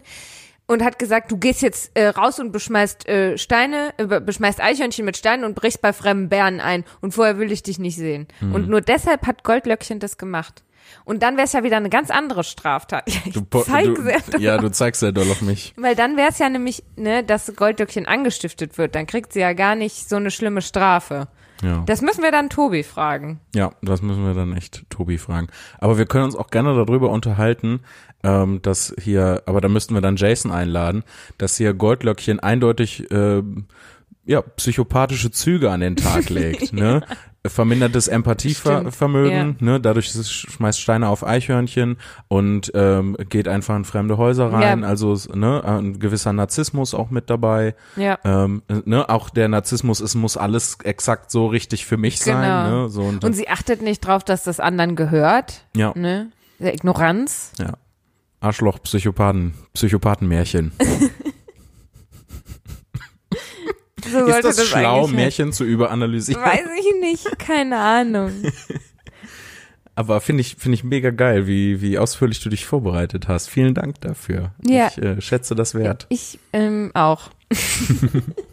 [0.69, 4.61] und hat gesagt, du gehst jetzt äh, raus und beschmeißt äh, Steine, äh, be- beschmeißt
[4.61, 7.95] Eichhörnchen mit Steinen und brichst bei fremden Bären ein und vorher will ich dich nicht
[7.97, 8.27] sehen.
[8.39, 8.53] Mhm.
[8.55, 10.63] Und nur deshalb hat Goldlöckchen das gemacht.
[11.05, 13.09] Und dann wäre es ja wieder eine ganz andere Straftat.
[13.09, 15.73] Ja, ich Du, du, sehr doll ja, du zeigst sehr doll auf mich.
[15.77, 18.95] Weil dann wäre es ja nämlich, ne, dass Goldlöckchen angestiftet wird.
[18.95, 21.27] Dann kriegt sie ja gar nicht so eine schlimme Strafe.
[21.61, 21.83] Ja.
[21.85, 23.41] Das müssen wir dann Tobi fragen.
[23.53, 25.47] Ja, das müssen wir dann echt Tobi fragen.
[25.79, 27.81] Aber wir können uns auch gerne darüber unterhalten,
[28.23, 31.03] ähm, dass hier, aber da müssten wir dann Jason einladen,
[31.37, 33.65] dass hier Goldlöckchen eindeutig ähm,
[34.25, 37.01] ja, psychopathische Züge an den Tag legt, ne?
[37.47, 39.79] Vermindertes Empathievermögen, ne?
[39.79, 41.97] Dadurch schmeißt Steine auf Eichhörnchen
[42.27, 44.81] und ähm, geht einfach in fremde Häuser rein.
[44.81, 44.87] Ja.
[44.87, 47.75] Also ne, ein gewisser Narzissmus auch mit dabei.
[47.95, 48.19] Ja.
[48.25, 52.41] Ähm, ne, auch der Narzissmus, es muss alles exakt so richtig für mich sein.
[52.41, 52.83] Genau.
[52.83, 52.89] Ne?
[52.89, 55.63] So und, Und sie achtet nicht drauf, dass das anderen gehört.
[55.75, 55.93] ja.
[55.95, 56.31] Ne?
[56.59, 57.53] Der Ignoranz.
[57.57, 57.75] Ja.
[58.39, 60.71] Arschloch, Psychopathen, Psychopathenmärchen.
[64.11, 66.41] So Ist sollte das schlau, Märchen zu überanalysieren?
[66.41, 68.31] Weiß ich nicht, keine Ahnung.
[69.95, 73.49] Aber finde ich, finde ich mega geil, wie, wie ausführlich du dich vorbereitet hast.
[73.49, 74.53] Vielen Dank dafür.
[74.65, 74.87] Ja.
[74.87, 76.07] Ich äh, schätze das wert.
[76.09, 77.29] Ich ähm, auch.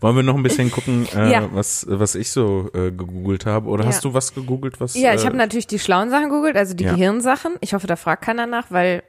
[0.00, 1.48] Wollen wir noch ein bisschen gucken, äh, Ja.
[1.52, 3.68] was, was ich so äh, gegoogelt habe?
[3.68, 3.88] Oder Ja.
[3.90, 4.94] hast du was gegoogelt, was?
[4.94, 6.92] Ja, ich äh, habe natürlich die schlauen Sachen gegoogelt, also die Ja.
[6.92, 7.54] Gehirnsachen.
[7.60, 9.02] Ich hoffe, da fragt keiner nach, weil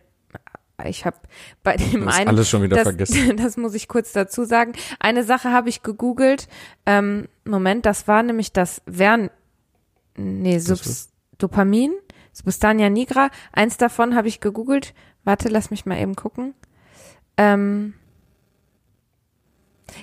[0.86, 1.18] ich habe
[1.62, 3.36] bei dem Das einen alles schon wieder das, vergessen.
[3.38, 4.72] Das muss ich kurz dazu sagen.
[5.00, 6.48] Eine Sache habe ich gegoogelt.
[6.86, 9.30] Ähm, Moment, das war nämlich das Wern,
[10.16, 11.92] nee, Subs, Dopamin,
[12.32, 13.30] Substania nigra.
[13.52, 14.94] Eins davon habe ich gegoogelt.
[15.26, 16.54] Warte, lass mich mal eben gucken.
[17.38, 17.94] Ähm,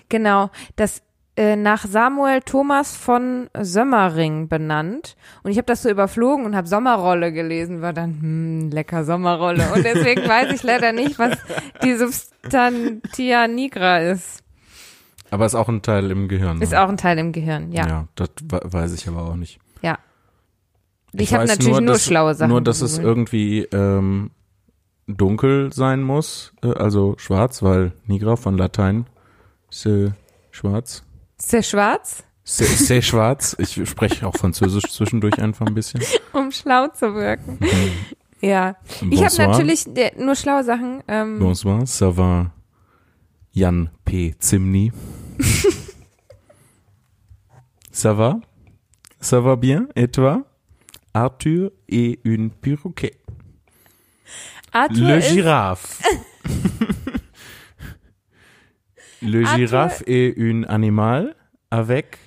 [0.08, 1.02] genau, das
[1.36, 5.16] äh, nach Samuel Thomas von Sömmering benannt.
[5.42, 9.70] Und ich habe das so überflogen und habe Sommerrolle gelesen, war dann, hm, lecker Sommerrolle.
[9.74, 11.36] Und deswegen weiß ich leider nicht, was
[11.82, 14.42] die Substantia nigra ist.
[15.30, 16.62] Aber ist auch ein Teil im Gehirn.
[16.62, 16.80] Ist ne?
[16.80, 17.86] auch ein Teil im Gehirn, ja.
[17.86, 19.58] Ja, das we- weiß ich aber auch nicht.
[19.82, 19.98] Ja.
[21.12, 22.50] Ich, habe weiß natürlich nur, dass, schlaue Sachen.
[22.50, 24.30] Nur, dass es irgendwie ähm,
[25.06, 29.06] dunkel sein muss, äh, also schwarz, weil Nigra von Latein
[29.76, 30.12] c'est
[30.50, 31.04] schwarz.
[31.52, 32.24] Der schwarz?
[32.44, 33.56] C'est, c'est schwarz.
[33.58, 36.00] Ich spreche auch Französisch zwischendurch einfach ein bisschen.
[36.32, 37.58] Um schlau zu wirken.
[38.40, 38.76] ja.
[39.10, 39.48] Ich habe Bonsoir.
[39.48, 41.02] natürlich der, nur schlaue Sachen.
[41.08, 42.52] Ähm, Bonsoir, ça va
[43.52, 44.34] Jan P.
[44.38, 44.92] Zimny.
[47.90, 48.40] ça va?
[49.20, 49.88] Ça va bien?
[49.94, 50.44] Et toi?
[51.14, 53.16] Arthur et une perroquet.
[54.72, 56.02] Arthur Le ist, girafe.
[59.26, 61.34] Le Arthur- girafe est un animal
[61.70, 62.18] avec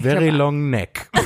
[0.00, 1.08] very glaub- long neck.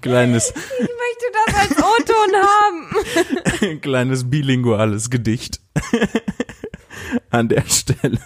[0.00, 3.80] kleines, ich möchte das als O-Ton haben.
[3.82, 5.60] kleines bilinguales Gedicht.
[7.30, 8.20] An der Stelle.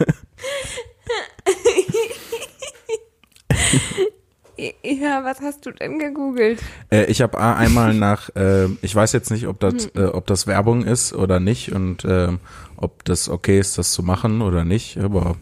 [4.82, 6.60] Ja, was hast du denn gegoogelt?
[6.90, 10.46] Äh, ich habe einmal nach, äh, ich weiß jetzt nicht, ob das, äh, ob das
[10.46, 12.38] Werbung ist oder nicht und ähm,
[12.76, 15.36] ob das okay ist, das zu machen oder nicht, aber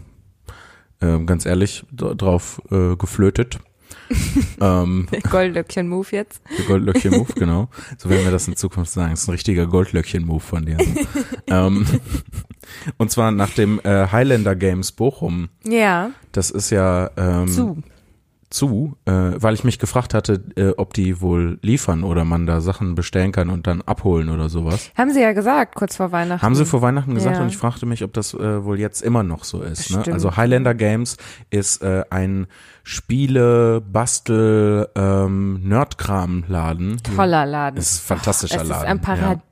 [1.01, 3.59] ähm, ganz ehrlich, drauf äh, geflötet.
[4.61, 6.43] ähm, Goldlöckchen-Move jetzt.
[6.67, 7.69] Goldlöckchen-Move, genau.
[7.97, 9.11] So werden wir das in Zukunft sagen.
[9.11, 10.79] Das ist ein richtiger Goldlöckchen-Move von dir.
[11.47, 11.87] ähm,
[12.99, 15.49] und zwar nach dem äh, Highlander Games Bochum.
[15.65, 17.83] Ja, Das ist ja ähm, zu.
[18.51, 22.61] Zu, äh, weil ich mich gefragt hatte, äh, ob die wohl liefern oder man da
[22.61, 24.91] Sachen bestellen kann und dann abholen oder sowas.
[24.99, 26.43] Haben sie ja gesagt, kurz vor Weihnachten.
[26.43, 27.43] Haben sie vor Weihnachten gesagt Ja.
[27.43, 29.91] und ich fragte mich, ob das äh, wohl jetzt immer noch so ist.
[29.91, 30.03] Ne?
[30.13, 31.17] Also Highlander Games
[31.51, 32.49] ist äh, ein
[32.83, 37.01] Spiele, Bastel, ähm, Nerdkram-Laden.
[37.17, 37.79] Toller Laden.
[37.79, 38.83] Es ist ein fantastischer es Laden.
[38.83, 39.43] ist ein Paradies.
[39.45, 39.50] Ja,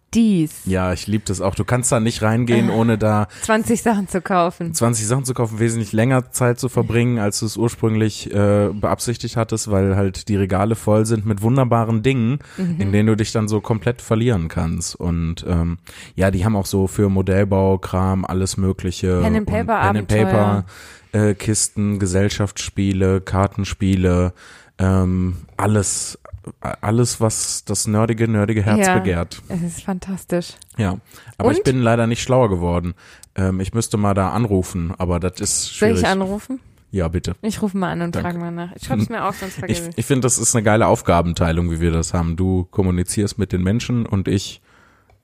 [0.65, 1.55] ja ich liebe das auch.
[1.55, 4.73] Du kannst da nicht reingehen, ohne da 20 Sachen zu kaufen.
[4.73, 9.37] 20 Sachen zu kaufen, wesentlich länger Zeit zu verbringen, als du es ursprünglich äh, beabsichtigt
[9.37, 12.81] hattest, weil halt die Regale voll sind mit wunderbaren Dingen, Mhm.
[12.81, 14.95] in denen du dich dann so komplett verlieren kannst.
[14.97, 15.79] Und ähm,
[16.15, 19.21] ja, die haben auch so für Modellbaukram alles Mögliche.
[19.21, 20.09] Pen and Paper Pen and.
[20.09, 20.65] Paper
[21.13, 24.33] äh, Kisten, Gesellschaftsspiele, Kartenspiele,
[24.79, 26.19] ähm, alles,
[26.61, 28.95] alles, was das nerdige, nerdige Herz Ja.
[28.99, 29.43] begehrt.
[29.49, 30.55] Es ist fantastisch.
[30.77, 30.99] Ja,
[31.37, 31.65] aber ich Und?
[31.65, 32.95] bin leider nicht schlauer geworden.
[33.35, 36.01] Ähm, ich müsste mal da anrufen, aber das ist Soll schwierig.
[36.03, 36.61] ich anrufen?
[36.91, 37.37] ja, bitte.
[37.43, 38.29] Ich rufe mal an und Danke.
[38.31, 38.75] frage mal nach.
[38.77, 39.99] Ich schreibe es mir auf, sonst Ich, vergesse ich.
[39.99, 42.37] ich finde, das ist eine geile Aufgabenteilung, wie wir das haben.
[42.37, 44.61] Du kommunizierst mit den Menschen und ich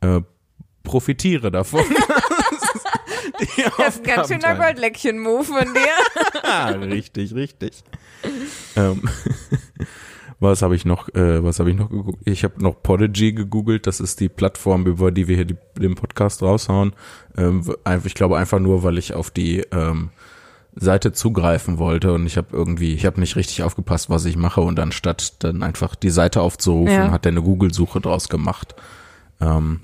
[0.00, 0.20] äh,
[0.82, 1.82] profitiere davon.
[3.78, 4.54] Das ist ein ganz schöner.
[4.54, 6.40] Goldleckchen-Move von dir.
[6.44, 7.82] Ah, richtig, richtig.
[8.76, 9.02] ähm,
[10.44, 11.08] was habe ich noch?
[11.14, 12.18] Äh, was habe ich noch gegoogelt?
[12.26, 13.86] Ich habe noch Podigy gegoogelt.
[13.86, 16.92] Das ist die Plattform, über die wir hier die, den Podcast raushauen.
[17.36, 17.62] Ähm,
[18.04, 20.10] ich glaube einfach nur, weil ich auf die ähm,
[20.76, 24.60] Seite zugreifen wollte und ich habe irgendwie, ich habe nicht richtig aufgepasst, was ich mache
[24.60, 27.10] und anstatt dann einfach die Seite aufzurufen, Ja.
[27.10, 28.74] hat er eine Google-Suche draus gemacht.
[29.40, 29.80] Ähm,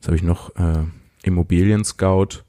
[0.00, 0.54] was habe ich noch?
[0.56, 0.84] Äh,
[1.22, 2.42] Immobilien Scout.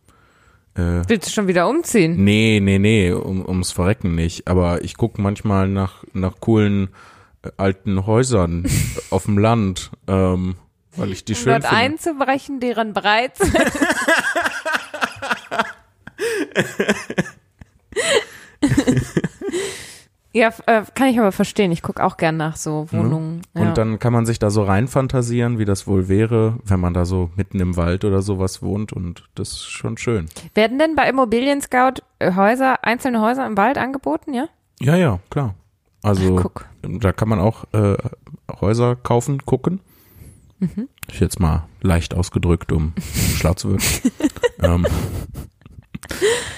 [0.76, 2.24] Äh, Willst du schon wieder umziehen?
[2.24, 4.48] Nee, nee, nee, um, ums Verrecken nicht.
[4.48, 6.90] Aber ich gucke manchmal nach, nach coolen
[7.58, 8.66] alten Häusern
[9.10, 10.56] auf dem Land, ähm,
[10.96, 11.78] weil ich die Um schön dort finde.
[11.78, 13.44] einzubrechen, deren Breite.
[20.34, 21.72] ja, äh, kann ich aber verstehen.
[21.72, 23.42] Ich gucke auch gern nach so Wohnungen.
[23.56, 23.62] Ja.
[23.64, 27.06] Und dann kann man sich da so reinfantasieren, wie das wohl wäre, wenn man da
[27.06, 28.94] so mitten im Wald oder sowas wohnt.
[28.94, 30.28] Und das ist schon schön.
[30.54, 34.48] Werden denn bei Immobilien Scout äh, Häuser, einzelne Häuser im Wald angeboten, ja?
[34.80, 35.56] Ja, ja, klar.
[36.04, 37.98] Also Ach, da kann man auch äh,
[38.62, 39.80] Häuser kaufen, gucken.
[40.60, 40.88] Mhm.
[41.12, 42.94] Ich jetzt mal leicht ausgedrückt, um
[43.36, 44.12] schlau zu wirken.
[44.62, 44.86] ähm,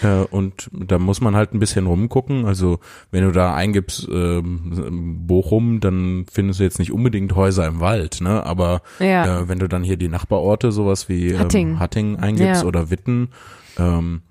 [0.03, 2.45] äh, und da muss man halt ein bisschen rumgucken.
[2.45, 2.79] Also
[3.11, 8.19] wenn du da eingibst ähm, Bochum, dann findest du jetzt nicht unbedingt Häuser im Wald,
[8.21, 8.45] ne?
[8.45, 9.39] Aber Ja.
[9.41, 11.79] äh, wenn du dann hier die Nachbarorte, sowas wie ähm, Hattingen.
[11.79, 12.67] Hattingen eingibst Ja.
[12.67, 13.29] oder Witten
[13.77, 14.21] ähm,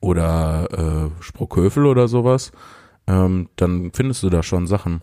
[0.00, 2.52] oder äh, Sprockhövel oder sowas,
[3.06, 5.00] ähm, dann findest du da schon Sachen.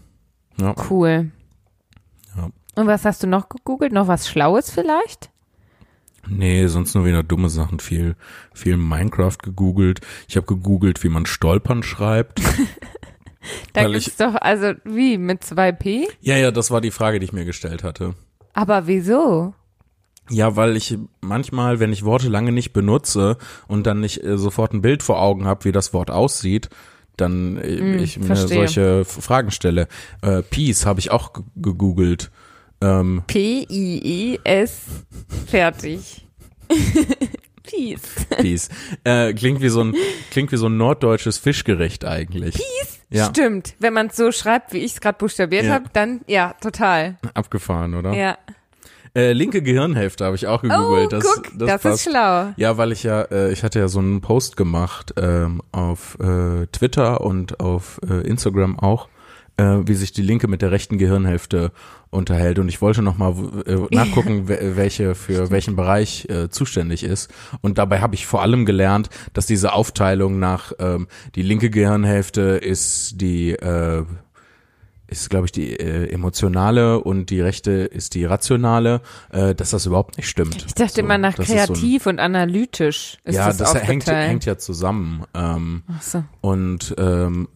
[0.60, 0.76] Ja.
[0.90, 1.32] Cool.
[2.36, 2.50] Ja.
[2.76, 3.92] Und was hast du noch gegoogelt?
[3.92, 5.30] Noch was Schlaues vielleicht?
[6.28, 7.80] Nee, sonst nur wieder dumme Sachen.
[7.80, 8.16] Viel,
[8.54, 10.02] viel Minecraft gegoogelt.
[10.28, 12.42] Ich habe gegoogelt, wie man Stolpern schreibt.
[13.74, 16.08] Da gibt's ich- doch, also wie, mit 2P?
[16.20, 18.14] ja, ja, das war die Frage, die ich mir gestellt hatte.
[18.54, 19.54] Aber wieso?
[20.30, 23.38] Ja, weil ich manchmal, wenn ich Worte lange nicht benutze
[23.68, 26.70] und dann nicht äh, sofort ein Bild vor Augen habe, wie das Wort aussieht,
[27.22, 29.88] dann Hm, ich mir solche Fragen stelle.
[30.22, 32.32] Äh, Peace habe ich auch ge- gegoogelt.
[32.82, 34.82] Ähm, P-I-E-S.
[35.48, 36.26] Fertig.
[37.64, 38.26] Peace.
[38.30, 38.70] Peace.
[39.04, 39.94] äh, klingt wie so ein
[40.32, 42.56] klingt wie so ein norddeutsches Fischgericht eigentlich.
[42.56, 43.00] Peace.
[43.12, 43.76] Ja, Stimmt.
[43.80, 45.74] Wenn man es so schreibt, wie ich es gerade buchstabiert Ja.
[45.74, 47.18] habe, dann ja, total.
[47.34, 48.14] abgefahren, oder?
[48.14, 48.38] Ja.
[49.16, 51.14] Äh, linke Gehirnhälfte habe ich auch Oh, gegoogelt.
[51.14, 52.06] das, guck, das, passt.
[52.06, 52.54] ist schlau.
[52.58, 56.68] Ja, weil ich ja, äh, ich hatte ja so einen Post gemacht ähm, auf äh,
[56.68, 59.08] Twitter und auf äh, Instagram auch,
[59.58, 61.72] äh, wie sich die Linke mit der rechten Gehirnhälfte
[62.12, 62.60] unterhält.
[62.60, 63.34] Und ich wollte nochmal
[63.66, 67.32] äh, nachgucken, we- welche für welchen Bereich äh, zuständig ist.
[67.62, 72.42] Und dabei habe ich vor allem gelernt, dass diese Aufteilung nach ähm, die linke Gehirnhälfte
[72.42, 74.04] ist die äh,
[75.10, 79.02] ist, glaube ich, die äh, emotionale und die rechte ist die rationale,
[79.32, 80.66] äh, dass das überhaupt nicht stimmt.
[80.68, 83.58] Ich dachte So, immer nach das ist so ein- kreativ und analytisch ist ja, das,
[83.58, 84.30] das, hängt, aufgeteilt.
[84.30, 85.24] hängt ja zusammen.
[85.34, 86.24] Ähm, Ach so.
[86.42, 87.48] und ähm,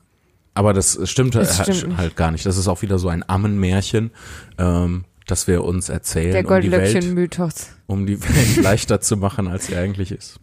[0.55, 2.45] aber das stimmt, Das halt, stimmt halt gar nicht.
[2.45, 4.11] Das ist auch wieder so ein Ammenmärchen,
[4.59, 7.69] ähm, das wir uns erzählen, Der um die Welt, Goldlöckchen-Mythos.
[7.87, 10.39] um die Welt leichter zu machen, als sie eigentlich ist.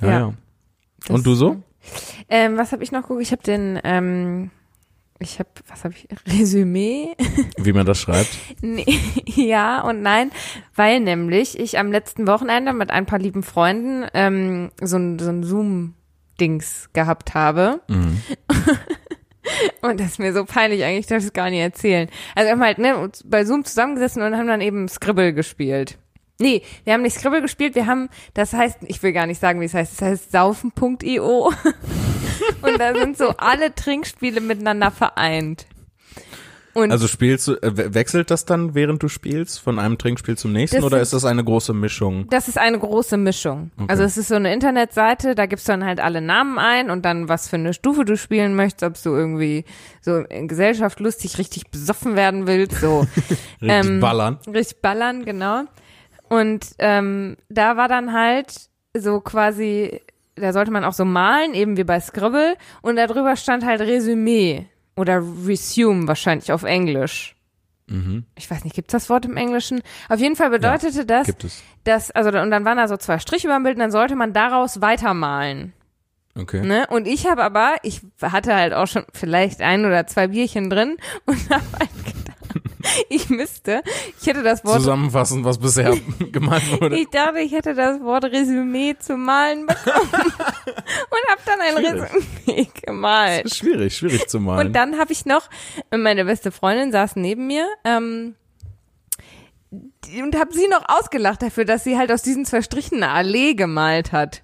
[0.00, 0.18] Ja, Ja.
[0.18, 0.34] ja.
[1.00, 1.62] Das- Und du so?
[2.28, 3.22] Ähm, was habe ich noch geguckt?
[3.22, 4.50] Ich habe den, ähm,
[5.22, 6.08] ich habe, was habe ich?
[6.26, 7.14] Resümee?
[7.56, 8.30] Wie man das schreibt?
[8.60, 8.84] Nee,
[9.26, 10.30] ja und nein,
[10.74, 15.30] weil nämlich ich am letzten Wochenende mit ein paar lieben Freunden ähm, so ein, so
[15.30, 17.80] ein Zoom-Dings gehabt habe.
[17.88, 18.22] Mhm.
[19.80, 22.08] Und das ist mir so peinlich, eigentlich darf ich es gar nicht erzählen.
[22.34, 25.98] Also wir haben halt ne, bei Zoom zusammengesessen und haben dann eben Scribble gespielt.
[26.42, 29.60] Nee, wir haben nicht Scribble gespielt, wir haben, das heißt, ich will gar nicht sagen,
[29.60, 31.52] wie es heißt, das heißt saufen.io.
[32.62, 35.66] und da sind so alle Trinkspiele miteinander vereint.
[36.74, 40.38] Und Also spielst du, äh, we- wechselt das dann, während du spielst, von einem Trinkspiel
[40.38, 42.26] zum nächsten oder ist das eine große Mischung?
[42.30, 43.70] Das ist eine große Mischung.
[43.88, 47.04] Also es ist so eine Internetseite, da gibst du dann halt alle Namen ein und
[47.04, 49.66] dann was für eine Stufe du spielen möchtest, ob du irgendwie
[50.00, 53.00] so in Gesellschaft lustig richtig besoffen werden willst, so
[53.60, 54.38] Richtig ähm, ballern.
[54.46, 55.64] richtig ballern, genau.
[56.32, 58.54] Und ähm, da war dann halt
[58.96, 60.00] so quasi,
[60.34, 64.64] da sollte man auch so malen, eben wie bei Scribble und darüber stand halt Resümee
[64.96, 67.36] oder Resume wahrscheinlich auf Englisch.
[67.86, 68.24] Mhm.
[68.34, 69.82] Ich weiß nicht, gibt's das Wort im Englischen?
[70.08, 71.62] Auf jeden Fall bedeutete das, es.
[71.84, 74.16] das, also und dann waren da so zwei Striche über dem Bild und dann sollte
[74.16, 75.74] man daraus weitermalen.
[76.34, 76.62] Okay.
[76.64, 76.86] Ne?
[76.88, 80.96] Und ich habe aber, ich hatte halt auch schon vielleicht ein oder zwei Bierchen drin
[81.26, 81.90] und habe halt
[83.08, 83.82] ich müsste,
[84.20, 85.94] ich hätte das Wort, Zusammenfassen, was bisher
[86.32, 86.96] gemalt wurde.
[86.96, 92.02] ich dachte, ich hätte das Wort Resümee zu malen bekommen und habe dann ein Schwierig.
[92.02, 93.44] Resümee gemalt.
[93.44, 94.66] Ist schwierig, schwierig zu malen.
[94.66, 95.48] Und dann habe ich noch,
[95.90, 98.34] meine beste Freundin saß neben mir, ähm,
[99.70, 103.54] und habe sie noch ausgelacht dafür, dass sie halt aus diesen zwei Strichen eine Allee
[103.54, 104.42] gemalt hat.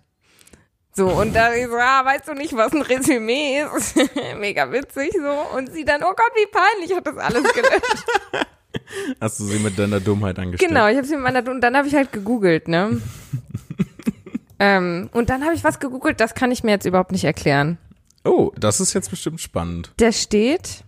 [0.99, 3.95] So, und da ich so, ah, weißt du nicht, was ein Resümee ist?
[4.37, 5.57] Mega witzig so.
[5.57, 8.05] Und sie dann, oh Gott, wie peinlich, hat das alles gelöscht.
[9.21, 10.69] Hast du sie mit deiner Dummheit angestellt?
[10.69, 13.01] genau, ich habe sie mit meiner, und dann habe ich halt gegoogelt, ne?
[14.59, 17.79] ähm, und dann habe ich was gegoogelt, das kann ich mir jetzt überhaupt nicht erklären.
[18.25, 19.93] Oh, das ist jetzt bestimmt spannend.
[19.99, 20.83] Da steht,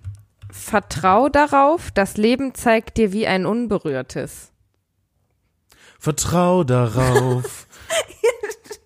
[0.50, 4.50] vertrau darauf, das Leben zeigt dir wie ein unberührtes.
[6.00, 7.68] Vertrau darauf.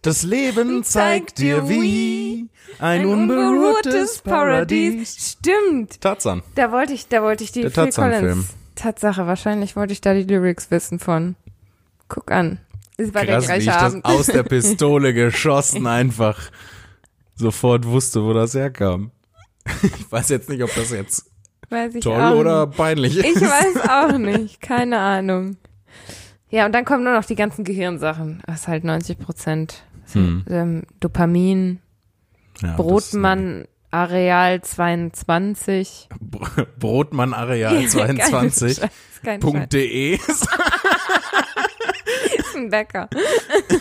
[0.04, 2.48] Das Leben zeigt dir wie
[2.78, 5.36] ein, unberührtes Paradies.
[5.38, 6.00] Stimmt.
[6.02, 6.42] Tarzan.
[6.56, 7.90] Da wollte ich, da wollte ich die Der Phil.
[7.90, 11.36] Collins Tatsache, wahrscheinlich wollte ich da die Lyrics wissen von.
[12.08, 12.58] Guck an.
[12.98, 14.04] Es war Krass, der wie ich gleiche das Abend.
[14.04, 16.50] aus der Pistole geschossen einfach
[17.34, 19.10] sofort wusste, wo das herkam.
[19.82, 21.30] Ich weiß jetzt nicht, ob das jetzt
[21.70, 22.76] Weiß ich toll oder nicht.
[22.76, 23.24] peinlich ist.
[23.24, 24.60] Ich weiß auch nicht.
[24.60, 25.56] Keine Ahnung.
[26.50, 28.42] Ja, und dann kommen nur noch die ganzen Gehirnsachen.
[28.46, 29.82] Das ist halt 90 Prozent.
[30.12, 30.44] Hm.
[30.48, 31.80] Ähm, Dopamin,
[32.60, 36.08] Ja, Brotmann, Areal 22.
[36.78, 38.80] Brotmann Areal 22.
[39.72, 40.18] .de
[42.54, 43.08] ist ein Bäcker.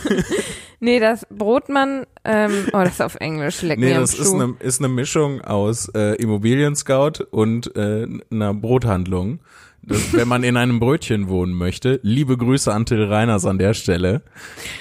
[0.79, 4.55] nee, das Brotmann, ähm, oh, das ist auf Englisch, leck nee, mir das ist eine,
[4.59, 9.39] ist eine Mischung aus äh, Immobilien Scout und äh, einer Brothandlung
[9.85, 11.99] wenn man in einem Brötchen wohnen möchte.
[12.03, 14.21] Liebe Grüße an Till Reiners an der Stelle.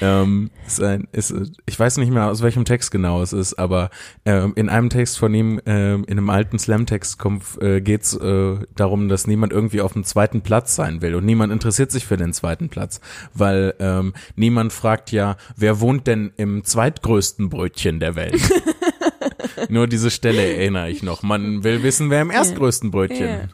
[0.00, 1.34] Ähm, ist ein, ist,
[1.66, 3.90] ich weiß nicht mehr, aus welchem Text genau es ist, aber
[4.24, 7.18] ähm, in einem Text von ihm, ähm, in einem alten Slam-Text
[7.60, 11.24] äh, geht es äh, darum, dass niemand irgendwie auf dem zweiten Platz sein will und
[11.24, 13.00] niemand interessiert sich für den zweiten Platz,
[13.34, 18.40] weil ähm, niemand fragt ja, wer wohnt denn im zweitgrößten Brötchen der Welt?
[19.68, 21.22] Nur diese Stelle erinnere ich noch.
[21.22, 23.48] Man will wissen, wer im erstgrößten Brötchen yeah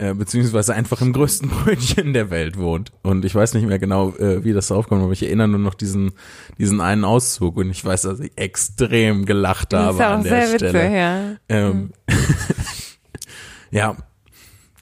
[0.00, 2.90] äh, beziehungsweise einfach im größten Brötchen der Welt wohnt.
[3.02, 5.74] Und ich weiß nicht mehr genau, äh, wie das draufkommt, aber ich erinnere nur noch
[5.74, 6.12] diesen,
[6.58, 10.72] diesen einen Auszug und ich weiß, dass ich extrem gelacht habe an der Stelle.
[10.72, 11.36] Witzig, ja.
[11.50, 11.92] Ähm,
[13.70, 13.94] ja,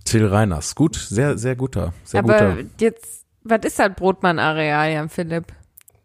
[0.04, 2.56] Till Reiners, gut, sehr, sehr guter, sehr aber guter.
[2.78, 5.46] jetzt, was ist das Brotmann-Areal, Jan Philipp?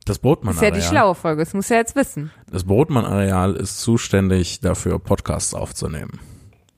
[0.05, 0.71] Das Brotmann-Areal.
[0.71, 2.31] Das ist ja die schlaue Folge, das muss ja jetzt wissen.
[2.51, 6.19] Das Brotmann-Areal ist zuständig dafür, Podcasts aufzunehmen.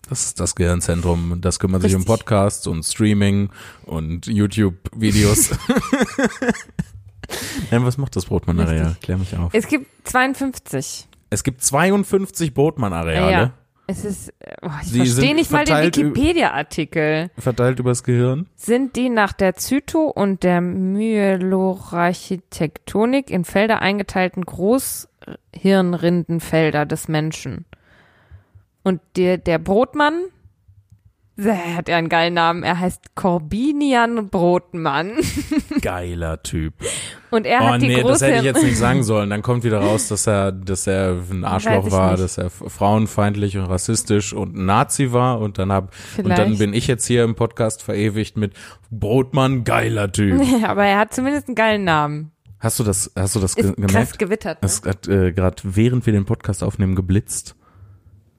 [0.09, 1.39] Das ist das Gehirnzentrum.
[1.41, 1.99] Das kümmert Richtig.
[1.99, 3.49] sich um Podcasts und Streaming
[3.85, 5.51] und YouTube-Videos.
[7.71, 8.95] was macht das Brotmann-Areal?
[9.01, 9.51] Klär mich auf.
[9.53, 11.07] Es gibt 52.
[11.29, 13.31] Es gibt 52 Brotmann-Areale.
[13.31, 13.51] Ja.
[13.87, 14.33] Es ist,
[14.63, 17.29] oh, ich verstehe nicht mal den Wikipedia-Artikel.
[17.37, 18.47] Verteilt übers Gehirn?
[18.55, 27.65] Sind die nach der Zyto- und der Myelorarchitektonik in Felder eingeteilten Großhirnrindenfelder des Menschen.
[28.85, 30.25] Und der, der Brotmann,
[31.37, 32.61] er hat ja einen geilen Namen.
[32.61, 35.13] Er heißt Corbinian Brotmann.
[35.81, 36.75] Geiler Typ.
[37.31, 38.11] Und er oh, hat die nee, große...
[38.11, 39.31] das hätte ich jetzt nicht sagen sollen.
[39.31, 42.23] Dann kommt wieder raus, dass er, dass er ein Arschloch war, nicht.
[42.23, 45.39] dass er frauenfeindlich und rassistisch und ein Nazi war.
[45.39, 48.53] Und dann hab, und dann bin ich jetzt hier im Podcast verewigt mit
[48.91, 50.41] Brotmann, geiler Typ.
[50.61, 52.31] Ja, aber er hat zumindest einen geilen Namen.
[52.59, 53.93] Hast du das, hast du das Ist gemerkt?
[53.93, 54.61] Krass gewittert.
[54.61, 54.65] Ne?
[54.67, 57.55] Es hat äh, gerade während wir den Podcast aufnehmen geblitzt.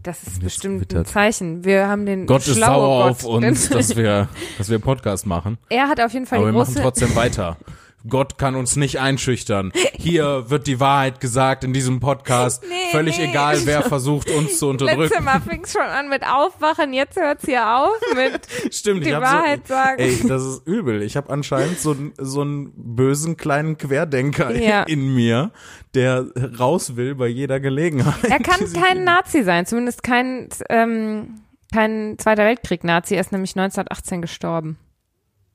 [0.06, 1.06] Das ist bestimmt gewittert.
[1.08, 1.64] ein Zeichen.
[1.64, 3.10] Wir haben den Gott ist sauer Gott.
[3.10, 5.58] auf uns, dass wir, dass wir Podcast machen.
[5.68, 7.56] Er hat auf jeden Fall Aber die wir machen trotzdem weiter.
[8.08, 9.72] Gott kann uns nicht einschüchtern.
[9.94, 12.62] Hier wird die Wahrheit gesagt in diesem Podcast.
[12.68, 13.30] Nee, Völlig nee.
[13.30, 15.02] egal, wer versucht, uns zu unterdrücken.
[15.02, 19.04] Letztes Mal fing es schon an mit Aufwachen, jetzt hört es hier auf mit Stimmt,
[19.04, 19.98] die ich Wahrheit so, sagen.
[19.98, 21.02] Ey, das ist übel.
[21.02, 24.82] Ich habe anscheinend so, so einen bösen kleinen Querdenker ja.
[24.84, 25.50] in mir,
[25.94, 26.26] der
[26.58, 28.24] raus will bei jeder Gelegenheit.
[28.24, 31.40] Er kann kein Nazi sein, zumindest kein, ähm,
[31.72, 33.14] kein Zweiter Weltkrieg-Nazi.
[33.14, 34.78] Er ist nämlich 1918 gestorben.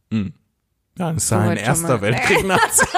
[0.10, 0.34] Mhm.
[0.98, 2.86] Ja, das ist ein erster Weltkrieg-Nazi.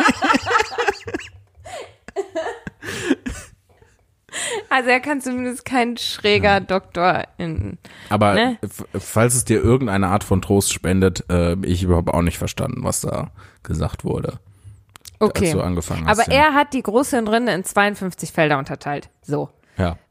[4.69, 7.77] Also er kann zumindest kein schräger Doktor in.
[8.09, 8.57] Aber ne?
[8.97, 13.01] falls es dir irgendeine Art von Trost spendet, äh, ich überhaupt auch nicht verstanden, was
[13.01, 13.29] da
[13.61, 14.39] gesagt wurde.
[15.19, 15.45] Okay.
[15.45, 16.45] Als du angefangen hast, Aber ja.
[16.45, 19.09] er hat die große Rinde in 52 Felder unterteilt.
[19.21, 19.49] So.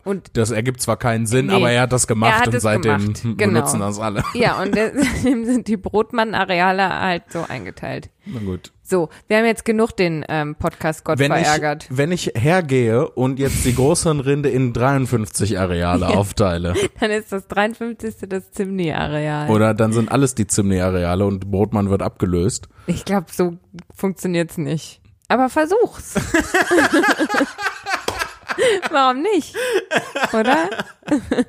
[0.04, 2.98] Und das ergibt zwar keinen Sinn, nee, aber er hat das gemacht hat und seitdem
[2.98, 3.22] gemacht.
[3.42, 3.60] Genau.
[3.60, 4.24] benutzen das alle.
[4.34, 8.10] Ja, und deswegen sind die Brotmann-Areale halt so eingeteilt.
[8.24, 8.72] Na gut.
[8.82, 11.84] So, wir haben jetzt genug den ähm, Podcast Gott wenn verärgert.
[11.84, 16.16] Ich, wenn ich hergehe und jetzt die Großhirnrinde in 53 Areale ja.
[16.16, 16.74] aufteile.
[17.00, 18.28] Dann ist das 53.
[18.28, 19.50] das Zimni-Areal.
[19.50, 22.68] Oder dann sind alles die Zimni-Areale und Brotmann wird abgelöst.
[22.86, 23.56] Ich glaube, so
[23.94, 25.00] funktioniert's nicht.
[25.28, 26.14] Aber versuch's.
[28.90, 29.54] Warum nicht?
[30.32, 30.68] Oder?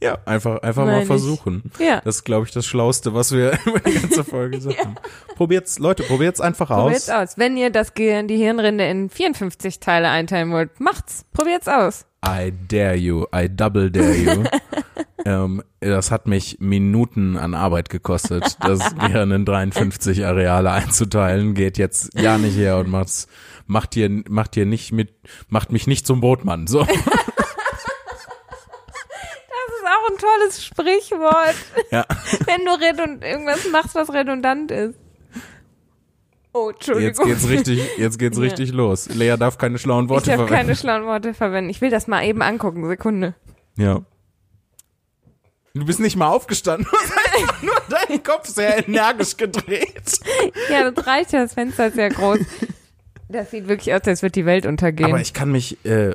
[0.00, 1.72] Ja, einfach, einfach mal versuchen.
[1.80, 2.00] Ja.
[2.04, 4.76] Das ist, glaube ich, das Schlauste, was wir über die ganze Folge sagen.
[4.78, 5.34] ja.
[5.34, 7.14] Probiert's, Leute, probiert's einfach probiert's aus.
[7.14, 7.38] Probiert's aus.
[7.38, 11.24] Wenn ihr das Gehirn, die Hirnrinde in 54 Teile einteilen wollt, macht's.
[11.32, 12.06] Probiert's aus.
[12.24, 13.24] I dare you.
[13.34, 14.44] I double dare you.
[15.24, 21.54] ähm, das hat mich Minuten an Arbeit gekostet, das Gehirn in 53 Areale einzuteilen.
[21.54, 23.26] Geht jetzt ja nicht her und macht's
[23.68, 25.14] macht dir, macht dir nicht mit,
[25.48, 26.66] macht mich nicht zum Bootmann.
[26.66, 26.80] So.
[26.84, 27.04] das ist
[29.86, 31.54] auch ein tolles Sprichwort.
[31.92, 32.04] Ja.
[32.46, 34.98] Wenn du redund irgendwas machst, was redundant ist.
[36.52, 37.28] Oh, Entschuldigung.
[37.28, 38.42] Jetzt geht's richtig, jetzt geht's ja.
[38.42, 39.08] richtig los.
[39.10, 40.44] Lea darf keine schlauen Worte ich verwenden.
[40.44, 41.70] Ich darf keine schlauen Worte verwenden.
[41.70, 42.88] Ich will das mal eben angucken.
[42.88, 43.34] Sekunde.
[43.76, 44.02] Ja.
[45.74, 46.88] Du bist nicht mal aufgestanden.
[46.90, 50.18] Du hast nur deinen Kopf sehr energisch gedreht.
[50.70, 51.42] Ja, das reicht ja.
[51.42, 52.38] Das Fenster ist sehr groß.
[53.28, 55.10] Das sieht wirklich aus, als wird die Welt untergehen.
[55.10, 56.14] Aber ich kann mich, äh,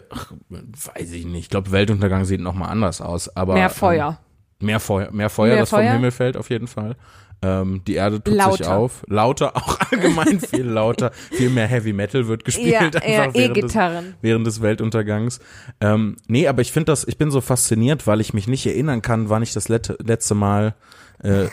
[0.50, 1.44] weiß ich nicht.
[1.44, 3.36] Ich glaube, Weltuntergang sieht noch mal anders aus.
[3.36, 4.20] Aber mehr Feuer.
[4.60, 5.84] Ähm, mehr Feuer, mehr Feuer, mehr das Feuer?
[5.86, 6.96] vom Himmel fällt auf jeden Fall.
[7.44, 8.78] Ähm, die Erde tut sich Lauter.
[8.78, 9.04] auf.
[9.08, 11.12] Lauter, auch allgemein viel lauter.
[11.32, 14.16] Viel mehr Heavy Metal wird gespielt Ja, einfach während, des, E-Gitarren.
[14.22, 15.40] während des Weltuntergangs.
[15.82, 19.02] Ähm, nee, aber ich finde das, ich bin so fasziniert, weil ich mich nicht erinnern
[19.02, 20.74] kann, wann ich das lette, letzte Mal,
[21.22, 21.46] äh,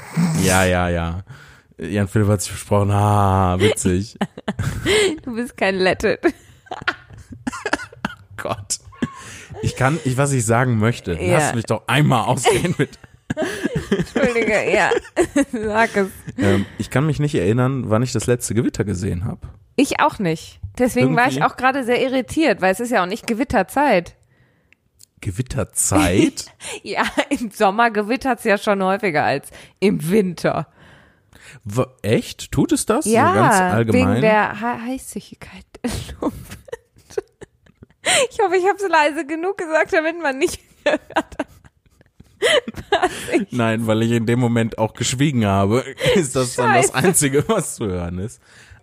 [0.44, 1.24] ja, ja, ja.
[1.80, 4.16] Jan Philipp hat sich versprochen, ah, witzig.
[5.22, 6.20] Du bist kein Lettet.
[8.36, 8.78] Gott.
[9.62, 11.38] Ich kann, ich, was ich sagen möchte, Ja.
[11.38, 12.98] lass mich doch einmal ausreden mit.
[13.96, 14.90] Entschuldige, ja.
[15.52, 16.08] Sag es.
[16.36, 19.40] Ähm, ich kann mich nicht erinnern, wann ich das letzte Gewitter gesehen habe.
[19.76, 20.58] Ich auch nicht.
[20.78, 24.16] Deswegen war ich Irgendwie- auch gerade sehr irritiert, weil es ist ja auch nicht Gewitterzeit.
[25.20, 26.46] Gewitterzeit?
[26.82, 30.66] Ja, im Sommer gewittert's ja schon häufiger als im Winter.
[31.76, 32.50] W echt?
[32.52, 33.04] Tut es das?
[33.04, 34.08] Ja, so ganz allgemein?
[34.08, 35.90] wegen der He Heißigkeit der
[36.20, 36.58] Luft.
[38.30, 41.36] Ich hoffe, ich habe es leise genug gesagt, damit man nicht gehört hat.
[43.50, 46.94] Nein, weil ich in dem Moment auch geschwiegen habe, ist das dann das Scheiße.
[46.94, 48.40] Einzige, was zu hören ist.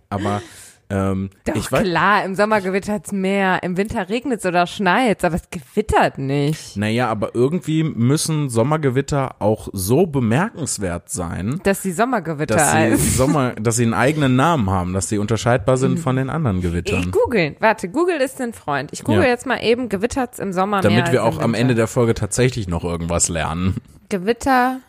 [0.10, 0.42] Aber
[0.90, 5.36] ähm, Doch ich weiß, klar, im Sommer gewittert's mehr, im Winter regnet's oder schneit's, aber
[5.36, 6.78] es gewittert nicht.
[6.78, 12.96] naja, aber irgendwie müssen Sommergewitter auch so bemerkenswert sein, Dass die Sommergewitter dass sie.
[13.18, 15.80] Sommer, dass sie einen eigenen Namen haben, dass sie unterscheidbar Mhm.
[15.82, 17.12] sind von den anderen Ich Gewittern.
[17.12, 17.56] googeln.
[17.60, 18.92] Warte, Google ist ein Freund.
[18.94, 19.28] Ich google Ja.
[19.30, 21.54] jetzt mal eben, gewittert's im Sommer mehr Damit wir auch am.
[21.54, 23.76] Ende der Folge tatsächlich noch irgendwas lernen.
[24.10, 24.80] Gewitter,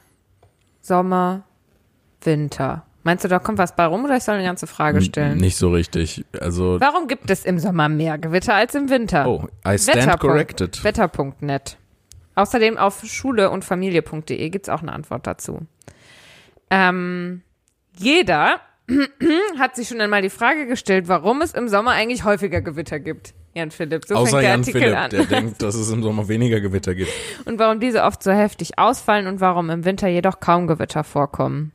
[0.80, 1.42] Sommer,
[2.22, 2.84] Winter.
[3.04, 5.38] Meinst du, da kommt was bei rum oder ich soll eine ganze Frage stellen?
[5.38, 6.24] Nicht so richtig.
[6.40, 9.26] Also, Warum gibt es im Sommer mehr Gewitter als im Winter?
[9.26, 10.84] oh, I stand Wetterpunkt- corrected.
[10.84, 11.76] Wetter.net.
[12.34, 15.60] Außerdem auf schule und Familie.de gibt's auch eine Antwort dazu.
[16.70, 17.42] Ähm,
[17.96, 18.60] jeder
[19.58, 23.34] hat sich schon einmal die Frage gestellt, warum es im Sommer eigentlich häufiger Gewitter gibt.
[23.54, 25.10] Jan Philipp, so Außer fängt der Jan Artikel Philipp, an.
[25.10, 27.10] der denkt, dass es im Sommer weniger Gewitter gibt.
[27.44, 31.72] und warum diese oft so heftig ausfallen und warum im Winter jedoch kaum Gewitter vorkommen.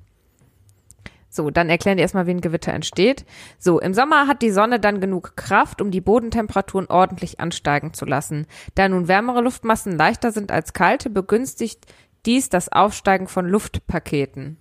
[1.34, 3.26] So, dann erklären die erstmal, wie ein Gewitter entsteht.
[3.58, 8.06] So, im Sommer hat die Sonne dann genug Kraft, um die Bodentemperaturen ordentlich ansteigen zu
[8.06, 8.46] lassen.
[8.76, 11.88] Da nun wärmere Luftmassen leichter sind als kalte, begünstigt
[12.28, 14.58] dies das Aufsteigen von Luftpaketen.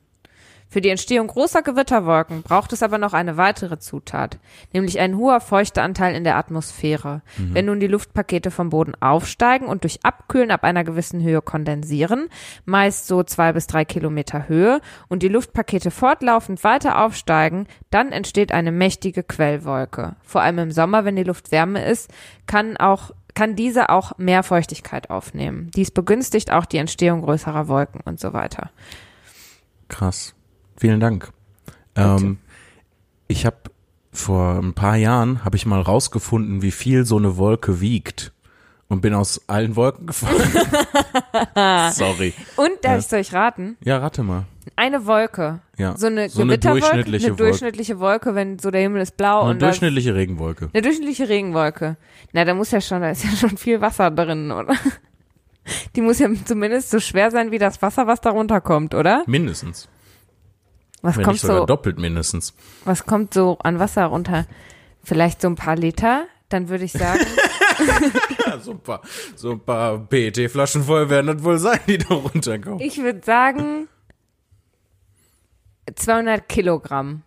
[0.72, 4.38] Für die Entstehung großer Gewitterwolken braucht es aber noch eine weitere Zutat,
[4.72, 7.20] nämlich ein hoher Feuchteanteil in der Atmosphäre.
[7.36, 12.30] Wenn nun die Luftpakete vom Boden aufsteigen und durch Abkühlen ab einer gewissen Höhe kondensieren,
[12.64, 18.50] meist so zwei bis drei Kilometer Höhe, und die Luftpakete fortlaufend weiter aufsteigen, dann entsteht
[18.50, 20.16] eine mächtige Quellwolke.
[20.22, 22.10] Vor allem im Sommer, wenn die Luft wärmer ist,
[22.46, 25.70] kann auch kann diese auch mehr Feuchtigkeit aufnehmen.
[25.74, 28.70] Dies begünstigt auch die Entstehung größerer Wolken und so weiter.
[29.88, 30.34] Krass.
[30.82, 31.30] Vielen Dank.
[31.94, 32.38] Ähm,
[33.28, 33.56] ich habe
[34.12, 38.32] vor ein paar Jahren habe ich mal rausgefunden, wie viel so eine Wolke wiegt
[38.88, 40.42] und bin aus allen Wolken gefallen.
[41.92, 42.34] Sorry.
[42.56, 43.18] Und darf Ja.
[43.20, 43.76] ich euch raten?
[43.84, 44.46] Ja, rate mal.
[44.74, 45.60] Eine Wolke.
[45.78, 45.96] Ja.
[45.96, 47.44] So eine So eine Gewitterwolke, durchschnittliche eine Wolke.
[47.44, 50.68] durchschnittliche Wolke, wenn so der Himmel ist blau Eine und durchschnittliche Regenwolke.
[50.72, 51.96] eine durchschnittliche Regenwolke.
[52.32, 54.74] Na, da muss ja schon, da ist ja schon viel Wasser drin, oder?
[55.94, 59.22] Die muss ja zumindest so schwer sein wie das Wasser, was da runterkommt, oder?
[59.26, 59.88] Mindestens.
[61.02, 62.54] Was Wenn kommt nicht sogar so, doppelt mindestens.
[62.84, 64.46] was kommt so an Wasser runter?
[65.02, 66.26] Vielleicht so ein paar Liter?
[66.48, 67.18] Dann würde ich sagen,
[68.62, 69.00] so ein paar,
[69.34, 72.80] so ein paar PET-Flaschen voll werden das wohl sein, die da runterkommen.
[72.80, 73.88] ich würde sagen
[75.94, 77.22] 200 Kilogramm.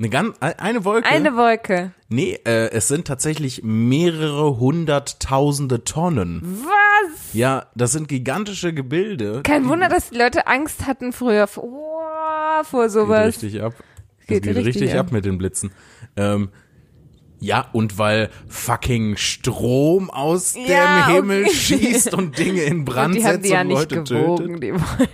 [0.00, 1.08] Eine ganz, eine Wolke?
[1.08, 1.92] Eine Wolke.
[2.08, 6.64] Nee, äh, es sind tatsächlich mehrere hunderttausende Tonnen.
[6.64, 7.34] Was?
[7.34, 9.42] Ja, das sind gigantische Gebilde.
[9.42, 11.66] Kein Wunder, dass die Leute Angst hatten früher vor,
[12.64, 13.26] vor Geht sowas.
[13.26, 13.74] richtig ab.
[14.18, 15.10] Das Geht geht, richtig richtig, ab.
[15.12, 15.70] mit den Blitzen.
[16.16, 16.50] Ähm,
[17.40, 21.54] ja, und weil fucking Strom aus Ja, dem Himmel okay.
[21.54, 24.60] schießt und Dinge in Brand Und die haben setzt die ja und nicht Leute gewogen,
[24.60, 24.62] tötet.
[24.62, 25.08] die Wolken.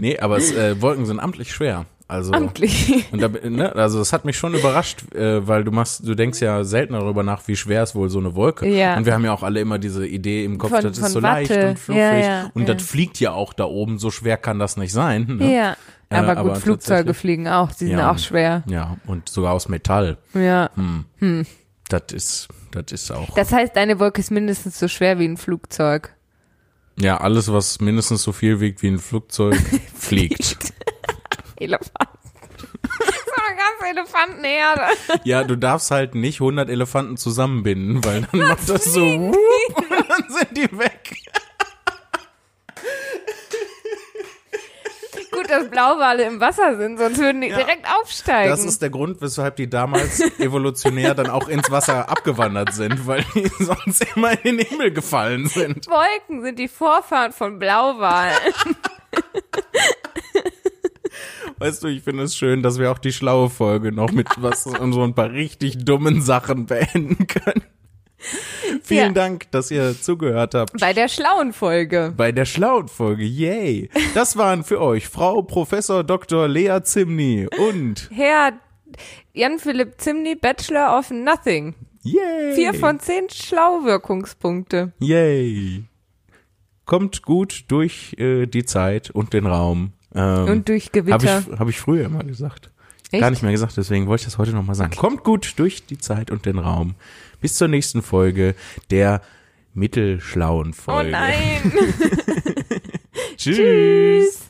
[0.00, 1.86] Nee, aber es, äh, Wolken sind amtlich schwer.
[2.10, 3.04] Also Amtlich.
[3.12, 6.40] Und da, ne, also das hat mich schon überrascht, äh, weil du machst, du denkst
[6.40, 8.66] ja selten darüber nach, wie schwer ist wohl so eine Wolke.
[8.66, 8.96] Ja.
[8.96, 11.20] Und wir haben ja auch alle immer diese Idee im Kopf, Von- das ist so
[11.20, 11.68] leicht Watte.
[11.68, 14.78] und fluffig Ja, ja, und das fliegt ja auch da oben, so schwer kann das
[14.78, 15.36] nicht sein.
[15.38, 15.54] Ne?
[15.54, 15.76] Ja.
[16.10, 17.70] Äh, Aber gut, aber Flugzeuge fliegen auch.
[17.72, 18.10] Die sind Ja.
[18.12, 18.62] auch schwer.
[18.66, 20.16] Ja, und sogar aus Metall.
[20.34, 20.70] Ja.
[21.88, 23.34] Das ist, das ist auch.
[23.34, 26.14] Das heißt, deine Wolke ist mindestens so schwer wie ein Flugzeug.
[26.98, 29.56] Ja, alles, was mindestens so viel wiegt wie ein Flugzeug,
[29.94, 30.56] fliegt.
[31.56, 31.92] Elefant.
[33.46, 34.82] eine ganze Elefantenherde.
[35.24, 39.90] Ja, du darfst halt nicht 100 Elefanten zusammenbinden, weil dann macht das so, wupp, und
[39.90, 41.16] dann sind die weg.
[45.48, 48.50] Dass Blauwale im Wasser sind, sonst würden die direkt aufsteigen.
[48.50, 53.24] Das ist der Grund, weshalb die damals evolutionär dann auch ins Wasser abgewandert sind, weil
[53.34, 55.86] die sonst immer in den Himmel gefallen sind.
[55.88, 58.36] Wolken sind die Vorfahren von Blauwalen.
[61.58, 64.66] Weißt du, ich finde es schön, dass wir auch die schlaue Folge noch mit was
[64.66, 67.64] und so ein paar richtig dummen Sachen beenden können.
[68.82, 69.12] Vielen ja.
[69.12, 70.78] Dank, dass ihr zugehört habt.
[70.80, 72.12] Bei der schlauen Folge.
[72.16, 73.90] Bei der schlauen Folge, yay.
[74.14, 76.48] Das waren für euch Frau Professor Dr.
[76.48, 78.52] Lea Zimny und Herr
[79.32, 81.74] Jan-Philipp Zimny, Bachelor of Nothing.
[82.02, 82.54] Yay.
[82.54, 84.92] Vier von zehn Schlauwirkungspunkte.
[85.00, 85.84] Yay.
[86.84, 89.92] Kommt gut durch äh, die Zeit und den Raum.
[90.14, 91.42] Ähm, und durch Gewitter.
[91.42, 92.70] Habe ich, hab ich früher immer gesagt.
[93.10, 93.20] Echt?
[93.20, 94.92] Gar nicht mehr gesagt, deswegen wollte ich das heute nochmal sagen.
[94.92, 95.00] Okay.
[95.00, 96.94] Kommt gut durch die Zeit und den Raum.
[97.40, 98.54] Bis zur nächsten Folge
[98.90, 99.22] der
[99.74, 101.08] mittelschlauen Folge.
[101.08, 101.72] Oh nein.
[103.36, 103.56] Tschüss.
[103.56, 104.47] Tschüss.